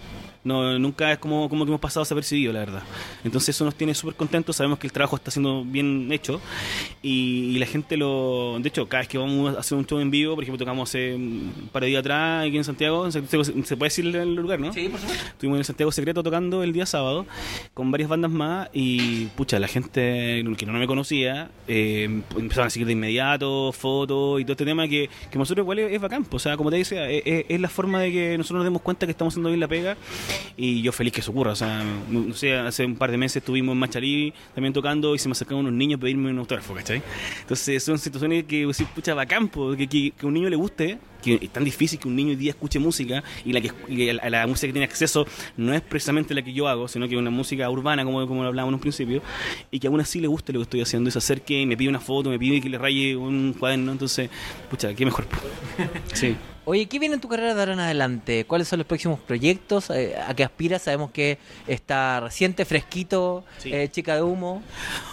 No, 0.46 0.78
nunca 0.78 1.11
es 1.12 1.18
como, 1.18 1.48
como 1.48 1.64
que 1.64 1.70
hemos 1.70 1.80
pasado 1.80 2.04
desapercibido, 2.04 2.52
la 2.52 2.61
verdad. 2.61 2.82
Entonces 3.24 3.48
eso 3.56 3.64
nos 3.64 3.74
tiene 3.74 3.94
súper 3.94 4.14
contentos, 4.14 4.54
sabemos 4.54 4.78
que 4.78 4.87
el 4.87 4.92
trabajo 4.92 5.16
está 5.16 5.30
siendo 5.32 5.64
bien 5.64 6.09
hecho 6.12 6.40
y, 7.02 7.50
y 7.56 7.59
la 7.59 7.66
gente 7.66 7.96
lo... 7.96 8.56
De 8.61 8.68
hecho, 8.68 8.88
cada 8.88 9.00
vez 9.00 9.09
que 9.09 9.18
vamos 9.18 9.56
a 9.56 9.59
hacer 9.59 9.76
un 9.76 9.85
show 9.87 9.98
en 9.98 10.11
vivo, 10.11 10.35
por 10.37 10.44
ejemplo, 10.44 10.59
tocamos 10.64 10.88
hace 10.88 11.14
un 11.16 11.68
par 11.72 11.82
de 11.82 11.88
días 11.88 12.00
atrás 12.00 12.46
aquí 12.46 12.56
en 12.56 12.62
Santiago, 12.64 13.04
en 13.06 13.11
Santiago 13.12 13.42
se, 13.44 13.52
se 13.64 13.76
puede 13.76 13.88
decir 13.88 14.06
el 14.14 14.35
lugar, 14.37 14.61
¿no? 14.61 14.72
Sí, 14.72 14.88
por 14.88 15.00
supuesto. 15.00 15.26
Estuvimos 15.26 15.56
en 15.56 15.61
el 15.61 15.64
Santiago 15.64 15.90
Secreto 15.90 16.22
tocando 16.22 16.62
el 16.62 16.72
día 16.72 16.87
sábado 16.87 17.26
con 17.74 17.90
varias 17.90 18.09
bandas 18.09 18.30
más 18.30 18.68
y 18.72 19.26
pucha, 19.37 19.59
la 19.59 19.66
gente 19.68 20.44
que 20.56 20.66
no 20.66 20.72
me 20.74 20.87
conocía 20.87 21.50
eh, 21.66 22.04
empezaron 22.37 22.68
a 22.68 22.70
seguir 22.70 22.87
de 22.87 22.92
inmediato, 22.92 23.72
fotos 23.72 24.40
y 24.40 24.44
todo 24.44 24.52
este 24.52 24.64
tema 24.64 24.87
que, 24.87 25.11
que 25.30 25.38
nosotros 25.38 25.64
igual 25.64 25.80
es, 25.80 25.92
es 25.92 26.00
bacán. 26.00 26.24
pues, 26.24 26.42
O 26.46 26.48
sea, 26.48 26.56
como 26.56 26.70
te 26.70 26.76
decía, 26.76 27.11
es- 27.11 27.46
es 27.48 27.61
la 27.61 27.68
forma 27.68 28.00
de 28.00 28.12
que 28.12 28.38
nosotros 28.38 28.59
nos 28.59 28.64
demos 28.64 28.82
cuenta 28.82 29.06
que 29.06 29.11
estamos 29.12 29.35
haciendo 29.35 29.48
bien 29.48 29.59
la 29.61 29.68
pega 29.68 29.96
y 30.57 30.83
yo 30.83 30.92
feliz 30.92 31.12
que 31.12 31.20
eso 31.20 31.31
ocurra. 31.31 31.53
O 31.53 31.57
sea, 31.57 31.85
no 32.09 32.35
sé, 32.35 32.55
hace 32.55 32.85
un 32.85 32.96
par 32.96 33.11
de 33.11 33.18
meses 33.18 33.37
estuvimos 33.37 33.72
en 33.72 33.79
Machalí 33.79 34.33
también 34.55 34.72
tocando 34.72 35.14
y 35.14 35.18
se 35.18 35.29
me 35.29 35.33
acercaron 35.33 35.61
unos 35.61 35.72
niños 35.72 35.99
a 35.99 36.01
pedirme 36.01 36.31
un 36.31 36.38
autógrafo, 36.38 36.75
¿cachai? 36.75 37.03
Entonces 37.40 37.83
son 37.83 37.99
situaciones 37.99 38.44
que, 38.44 38.68
sí, 38.72 38.85
pucha, 38.94 39.14
bacán, 39.14 39.49
que, 39.49 39.87
que, 39.87 40.12
que 40.12 40.27
un 40.27 40.35
niño 40.35 40.49
le 40.49 40.57
guste 40.57 40.99
que 41.22 41.38
es 41.42 41.51
tan 41.51 41.64
difícil 41.64 41.99
que 41.99 42.09
un 42.09 42.16
niño 42.16 42.31
hoy 42.31 42.37
día 42.37 42.51
escuche 42.51 42.79
música 42.79 43.22
y 43.44 43.53
la 43.53 43.61
que 43.61 43.72
y 43.88 44.09
a 44.09 44.31
la 44.31 44.46
música 44.46 44.68
que 44.68 44.72
tiene 44.72 44.85
acceso 44.85 45.27
no 45.57 45.75
es 45.75 45.81
precisamente 45.81 46.35
la 46.35 46.42
que 46.42 46.53
yo 46.53 46.68
hago, 46.68 46.88
sino 46.88 47.09
que 47.09 47.14
es 47.14 47.20
una 47.20 47.31
música 47.31 47.68
urbana, 47.68 48.05
como, 48.05 48.27
como 48.27 48.42
lo 48.42 48.49
hablábamos 48.49 48.70
en 48.70 48.75
un 48.75 48.81
principio, 48.81 49.22
y 49.70 49.79
que 49.79 49.88
aún 49.88 50.01
así 50.01 50.20
le 50.20 50.29
guste 50.29 50.53
lo 50.53 50.61
que 50.61 50.64
estoy 50.64 50.81
haciendo, 50.83 51.09
y 51.09 51.12
se 51.12 51.18
acerque 51.18 51.61
y 51.61 51.66
me 51.66 51.77
pide 51.77 51.88
una 51.88 52.01
foto, 52.01 52.31
me 52.31 52.38
pide 52.38 52.61
que 52.61 52.68
le 52.68 52.79
raye 52.79 53.16
un 53.16 53.55
cuaderno, 53.59 53.92
entonces, 53.92 54.31
pucha, 54.70 54.94
qué 54.94 55.05
mejor. 55.05 55.27
Sí. 56.14 56.37
Oye, 56.68 56.87
¿qué 56.87 56.98
viene 56.98 57.14
en 57.14 57.20
tu 57.20 57.29
carrera 57.29 57.55
de 57.55 57.61
ahora 57.61 57.74
en 57.74 57.79
adelante? 57.79 58.44
¿Cuáles 58.44 58.66
son 58.66 58.81
los 58.81 58.88
próximos 58.88 59.20
proyectos? 59.20 59.88
Eh, 59.90 60.16
¿A 60.26 60.35
qué 60.35 60.42
aspiras? 60.42 60.83
Sabemos 60.83 61.12
que 61.12 61.38
está 61.68 62.18
reciente, 62.18 62.64
fresquito, 62.64 63.44
Sí. 63.59 63.72
eh, 63.72 63.88
chica 63.88 64.16
de 64.16 64.22
humo. 64.22 64.64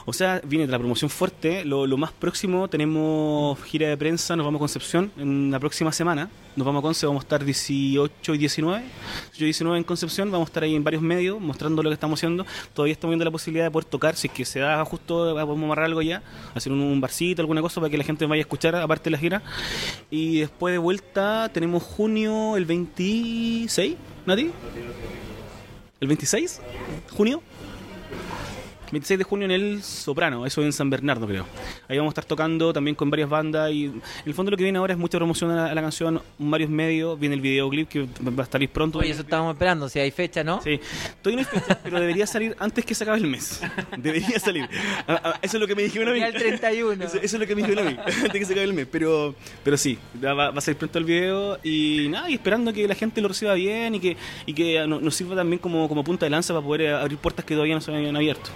O 0.06 0.14
sea, 0.14 0.42
viene 0.44 0.66
de 0.66 0.72
la 0.72 0.80
promoción 0.80 1.12
fuerte. 1.12 1.64
Lo, 1.64 1.86
lo 1.86 1.96
más 1.96 2.12
próximo, 2.12 2.68
tenemos 2.70 3.62
gira 3.66 3.88
de 3.88 3.96
prensa, 3.98 4.36
nos 4.36 4.46
vamos 4.48 4.58
a 4.60 4.64
Concepción 4.64 5.12
en 5.16 5.52
la 5.52 5.60
próxima 5.60 5.92
semana. 5.92 6.28
Nos 6.56 6.68
vamos 6.68 6.82
a 6.82 6.84
Conce, 6.84 7.08
vamos 7.08 7.22
a 7.22 7.26
estar 7.26 7.44
18 7.44 8.34
y 8.36 8.38
19. 8.38 8.80
18 8.80 8.92
y 9.40 9.46
19 9.46 9.78
en 9.80 9.84
Concepción, 9.84 10.30
vamos 10.30 10.48
a 10.48 10.50
estar 10.50 10.62
ahí 10.62 10.76
en 10.76 10.84
varios 10.84 11.02
medios 11.02 11.42
mostrando 11.42 11.82
lo 11.82 11.90
que 11.90 11.96
estamos 11.96 12.20
haciendo. 12.20 12.46
Todavía 12.76 12.94
estamos 12.94 13.14
viendo 13.14 13.26
la 13.26 13.32
posibilidad 13.32 13.66
de 13.66 13.72
poder 13.72 13.86
tocar, 13.86 14.16
si 14.16 14.28
es 14.28 14.34
que 14.34 14.46
se 14.46 14.60
da 14.60 14.86
justo, 14.86 15.34
podemos 15.34 15.64
amarrar 15.64 15.86
algo 15.86 16.04
ya, 16.04 16.22
hacer 16.54 16.72
un, 16.72 16.82
un 16.82 17.02
barcito, 17.02 17.42
alguna 17.42 17.62
cosa 17.62 17.82
para 17.82 17.90
que 17.90 17.98
la 17.98 18.04
gente 18.04 18.28
vaya 18.28 18.42
a 18.42 18.46
escuchar, 18.46 18.76
aparte 18.76 19.06
de 19.06 19.12
la 19.12 19.18
gira. 19.18 19.42
Y 20.12 20.42
después 20.42 20.74
de 20.74 20.78
vuelta 20.78 21.50
tenemos 21.52 21.82
junio 21.82 22.56
el 22.56 22.66
26, 22.66 23.96
Nati. 24.28 24.52
¿El 26.00 26.08
26? 26.08 26.62
¿Junio? 27.18 27.42
26 28.94 29.18
de 29.18 29.24
junio 29.24 29.46
en 29.46 29.52
el 29.52 29.84
Soprano, 29.84 30.46
eso 30.46 30.62
en 30.64 30.72
San 30.74 30.90
Bernardo 30.90 31.28
creo. 31.28 31.46
Ahí 31.88 31.98
vamos 31.98 32.12
a 32.12 32.14
estar 32.14 32.26
tocando 32.26 32.72
también 32.74 32.96
con 32.96 33.10
varias 33.10 33.30
bandas 33.30 33.72
y 33.72 33.86
en 33.86 34.02
el 34.26 34.34
fondo 34.34 34.52
lo 34.52 34.58
que 34.58 34.64
viene 34.64 34.78
ahora 34.78 34.94
es 34.94 35.00
mucha 35.00 35.18
promoción 35.18 35.52
a 35.52 35.56
la, 35.56 35.66
a 35.68 35.76
la 35.76 35.82
canción, 35.82 36.22
varios 36.38 36.70
medios, 36.70 37.20
viene 37.20 37.36
el 37.36 37.42
videoclip 37.42 37.90
que 37.90 38.08
va 38.38 38.44
a 38.44 38.46
salir 38.46 38.70
pronto. 38.70 39.00
Oye, 39.00 39.10
eso 39.12 39.22
estábamos 39.22 39.54
esperando, 39.54 39.90
si 39.90 40.00
hay 40.00 40.12
fecha, 40.12 40.44
¿no? 40.44 40.62
Sí, 40.62 40.80
todavía 41.22 41.44
no 41.44 41.50
hay 41.50 41.60
fecha, 41.62 41.80
pero 41.84 42.00
debería 42.00 42.28
salir 42.28 42.56
antes 42.60 42.86
que 42.86 42.96
se 42.96 43.04
acabe 43.04 43.18
el 43.20 43.28
mes. 43.28 43.62
Debería 43.98 44.40
salir. 44.40 44.70
Eso 45.42 45.58
es 45.58 45.62
lo 45.62 45.68
que 45.68 45.76
me 45.76 45.84
dijeron 45.84 46.10
a 46.10 46.12
mí. 46.14 46.22
El 46.22 46.34
31. 46.34 47.04
Eso, 47.04 47.18
eso 47.18 47.24
es 47.24 47.34
lo 47.40 47.48
que 47.48 47.56
me 47.56 47.62
dijeron 47.64 47.88
a 47.88 47.92
mí, 47.92 47.98
antes 48.06 48.32
que 48.32 48.46
se 48.46 48.54
acabe 48.54 48.66
el 48.66 48.74
mes. 48.74 48.88
Pero, 48.92 49.36
pero 49.64 49.76
sí, 49.78 49.98
va, 50.24 50.34
va 50.34 50.58
a 50.58 50.62
salir 50.62 50.78
pronto 50.78 51.00
el 51.00 51.06
video 51.06 51.58
y 51.64 52.08
nada, 52.10 52.30
y 52.30 52.36
esperando 52.36 52.72
que 52.72 52.88
la 52.88 52.96
gente 52.96 53.22
lo 53.22 53.28
reciba 53.28 53.54
bien 53.56 53.96
y 53.96 54.00
que, 54.00 54.18
y 54.46 54.54
que 54.54 54.86
no- 54.88 55.00
nos 55.00 55.16
sirva 55.16 55.36
también 55.36 55.60
como, 55.60 55.88
como 55.90 56.04
punta 56.04 56.26
de 56.26 56.30
lanza 56.30 56.54
para 56.54 56.66
poder 56.66 56.94
abrir 56.94 57.18
puertas 57.18 57.44
que 57.46 57.54
todavía 57.56 57.76
no 57.76 57.82
se 57.82 57.92
habían 57.96 58.16
abierto. 58.16 58.50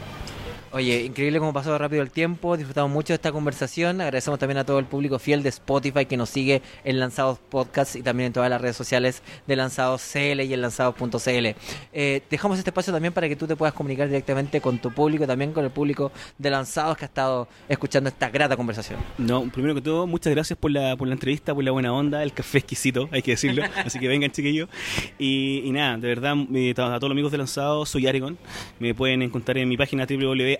Oye, 0.72 1.04
increíble 1.04 1.40
cómo 1.40 1.54
pasó 1.54 1.78
rápido 1.78 2.02
el 2.04 2.12
tiempo, 2.12 2.58
disfrutamos 2.58 2.92
mucho 2.92 3.14
de 3.14 3.16
esta 3.16 3.32
conversación, 3.32 4.02
agradecemos 4.02 4.38
también 4.38 4.58
a 4.58 4.66
todo 4.66 4.80
el 4.80 4.86
público 4.86 5.18
fiel 5.18 5.42
de 5.42 5.50
Spotify 5.50 6.06
que 6.06 6.18
nos 6.18 6.30
sigue 6.30 6.62
en 6.84 7.00
Lanzados 7.00 7.40
Podcast 7.40 7.96
y 7.96 8.02
también 8.02 8.28
en 8.28 8.34
todas 8.34 8.50
las 8.50 8.60
redes 8.60 8.76
sociales 8.76 9.24
de 9.48 9.56
Lanzados 9.56 10.02
CL 10.02 10.42
y 10.42 10.54
en 10.54 10.62
lanzados.cl. 10.62 11.48
Eh, 11.94 12.22
dejamos 12.30 12.58
este 12.58 12.72
espacio 12.72 12.92
también 12.92 13.14
para 13.14 13.30
que 13.30 13.38
tú 13.38 13.48
te 13.48 13.56
puedas 13.56 13.74
comunicar 13.74 14.08
directamente 14.08 14.60
con 14.60 14.80
tu 14.80 14.92
público, 14.92 15.26
también 15.26 15.54
con 15.54 15.64
el 15.64 15.72
público 15.72 16.12
de 16.38 16.50
Lanzados 16.50 16.98
que 16.98 17.06
ha 17.06 17.08
estado 17.08 17.48
escuchando 17.70 18.10
esta 18.10 18.30
grata 18.30 18.58
conversación. 18.58 19.00
No, 19.18 19.50
primero 19.50 19.74
que 19.74 19.82
todo, 19.82 20.06
muchas 20.06 20.34
gracias 20.34 20.60
por 20.60 20.72
la, 20.72 20.98
por 20.98 21.08
la 21.08 21.14
entrevista, 21.14 21.56
por 21.56 21.64
la 21.64 21.72
buena 21.72 21.94
onda, 21.94 22.24
el 22.24 22.34
café 22.34 22.58
exquisito, 22.58 23.08
hay 23.14 23.22
que 23.22 23.32
decirlo. 23.32 23.64
Así 23.86 24.00
que 24.00 24.10
vengan, 24.10 24.32
chiquillos. 24.32 24.68
Y, 25.18 25.62
y 25.64 25.72
nada, 25.72 25.96
de 25.96 26.08
verdad, 26.10 26.36
eh, 26.54 26.72
a 26.72 26.74
todos 26.74 27.04
los 27.04 27.12
amigos 27.12 27.32
de 27.32 27.38
Lanzado, 27.38 27.86
soy 27.86 28.06
Aregon. 28.08 28.38
Me 28.80 28.94
pueden 28.94 29.22
encontrar 29.22 29.58
en 29.60 29.70
mi 29.70 29.78
página 29.78 30.06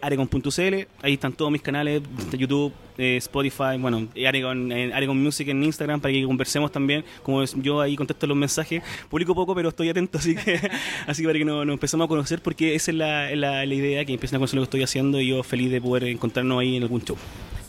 www.aregon.cl. 0.02 0.88
Ahí 1.02 1.14
están 1.14 1.34
todos 1.34 1.52
mis 1.52 1.62
canales 1.62 2.02
YouTube, 2.38 2.74
eh, 2.98 3.18
Spotify, 3.18 3.78
bueno, 3.80 4.08
eh, 4.16 4.28
Aregon, 4.28 4.72
eh, 4.72 4.92
Aregon 4.94 5.22
Music 5.22 5.48
en 5.50 5.64
Instagram 5.64 6.00
para 6.02 6.14
que 6.14 6.24
conversemos 6.24 6.72
también. 6.72 7.04
Como 7.24 7.44
yo 7.44 7.82
ahí 7.82 7.96
contesto 7.96 8.28
los 8.28 8.38
mensajes, 8.38 8.82
publico 9.10 9.34
poco, 9.36 9.54
pero 9.56 9.70
estoy 9.70 9.90
atento, 9.90 10.18
así 10.20 10.36
que, 10.36 10.60
así 11.08 11.24
para 11.24 11.38
que 11.40 11.46
nos, 11.46 11.66
nos 11.66 11.74
empezamos 11.74 12.06
a 12.06 12.08
conocer, 12.08 12.42
porque 12.42 12.76
esa 12.76 12.92
es 12.92 12.98
la, 12.98 13.36
la- 13.36 13.66
la 13.66 13.74
idea, 13.74 14.06
que 14.06 14.14
empiecen 14.14 14.38
a 14.38 14.40
conocer 14.40 14.56
lo 14.56 14.62
que 14.62 14.66
estoy 14.66 14.84
haciendo 14.84 15.20
y 15.20 15.28
yo 15.28 15.44
feliz 15.44 15.72
de 15.72 15.82
poder 15.82 16.06
encontrarnos 16.06 16.60
ahí 16.60 16.78
en 16.78 16.84
algún 16.84 17.02
show. 17.02 17.18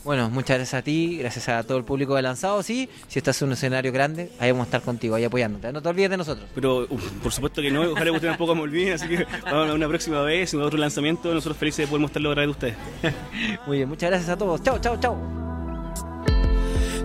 Bueno, 0.09 0.27
muchas 0.31 0.57
gracias 0.57 0.79
a 0.79 0.81
ti, 0.81 1.19
gracias 1.19 1.49
a 1.49 1.61
todo 1.61 1.77
el 1.77 1.83
público 1.83 2.15
de 2.15 2.23
Lanzados. 2.23 2.65
Sí, 2.65 2.89
si 3.07 3.19
estás 3.19 3.39
en 3.43 3.49
un 3.49 3.53
escenario 3.53 3.91
grande, 3.91 4.31
ahí 4.39 4.49
vamos 4.49 4.63
a 4.63 4.69
estar 4.69 4.81
contigo, 4.81 5.13
ahí 5.13 5.23
apoyándote. 5.23 5.71
No 5.71 5.83
te 5.83 5.89
olvides 5.89 6.09
de 6.09 6.17
nosotros. 6.17 6.49
Pero 6.55 6.87
uf, 6.89 7.11
por 7.21 7.31
supuesto 7.31 7.61
que 7.61 7.69
no, 7.69 7.81
ojalá 7.81 8.11
ustedes 8.11 8.31
tampoco 8.31 8.55
me 8.55 8.61
olviden, 8.61 8.93
así 8.93 9.07
que 9.07 9.27
vamos 9.43 9.69
a 9.69 9.73
una 9.75 9.87
próxima 9.87 10.23
vez, 10.23 10.51
en 10.51 10.63
otro 10.63 10.79
lanzamiento, 10.79 11.31
nosotros 11.31 11.57
felices 11.57 11.85
de 11.85 11.87
poder 11.89 12.01
mostrarlo 12.01 12.31
a 12.31 12.33
través 12.33 12.47
de 12.47 12.51
ustedes. 12.51 12.75
Muy 13.67 13.77
bien, 13.77 13.87
muchas 13.87 14.09
gracias 14.09 14.31
a 14.31 14.35
todos. 14.35 14.63
Chao, 14.63 14.79
chao, 14.79 14.99
chao. 14.99 15.15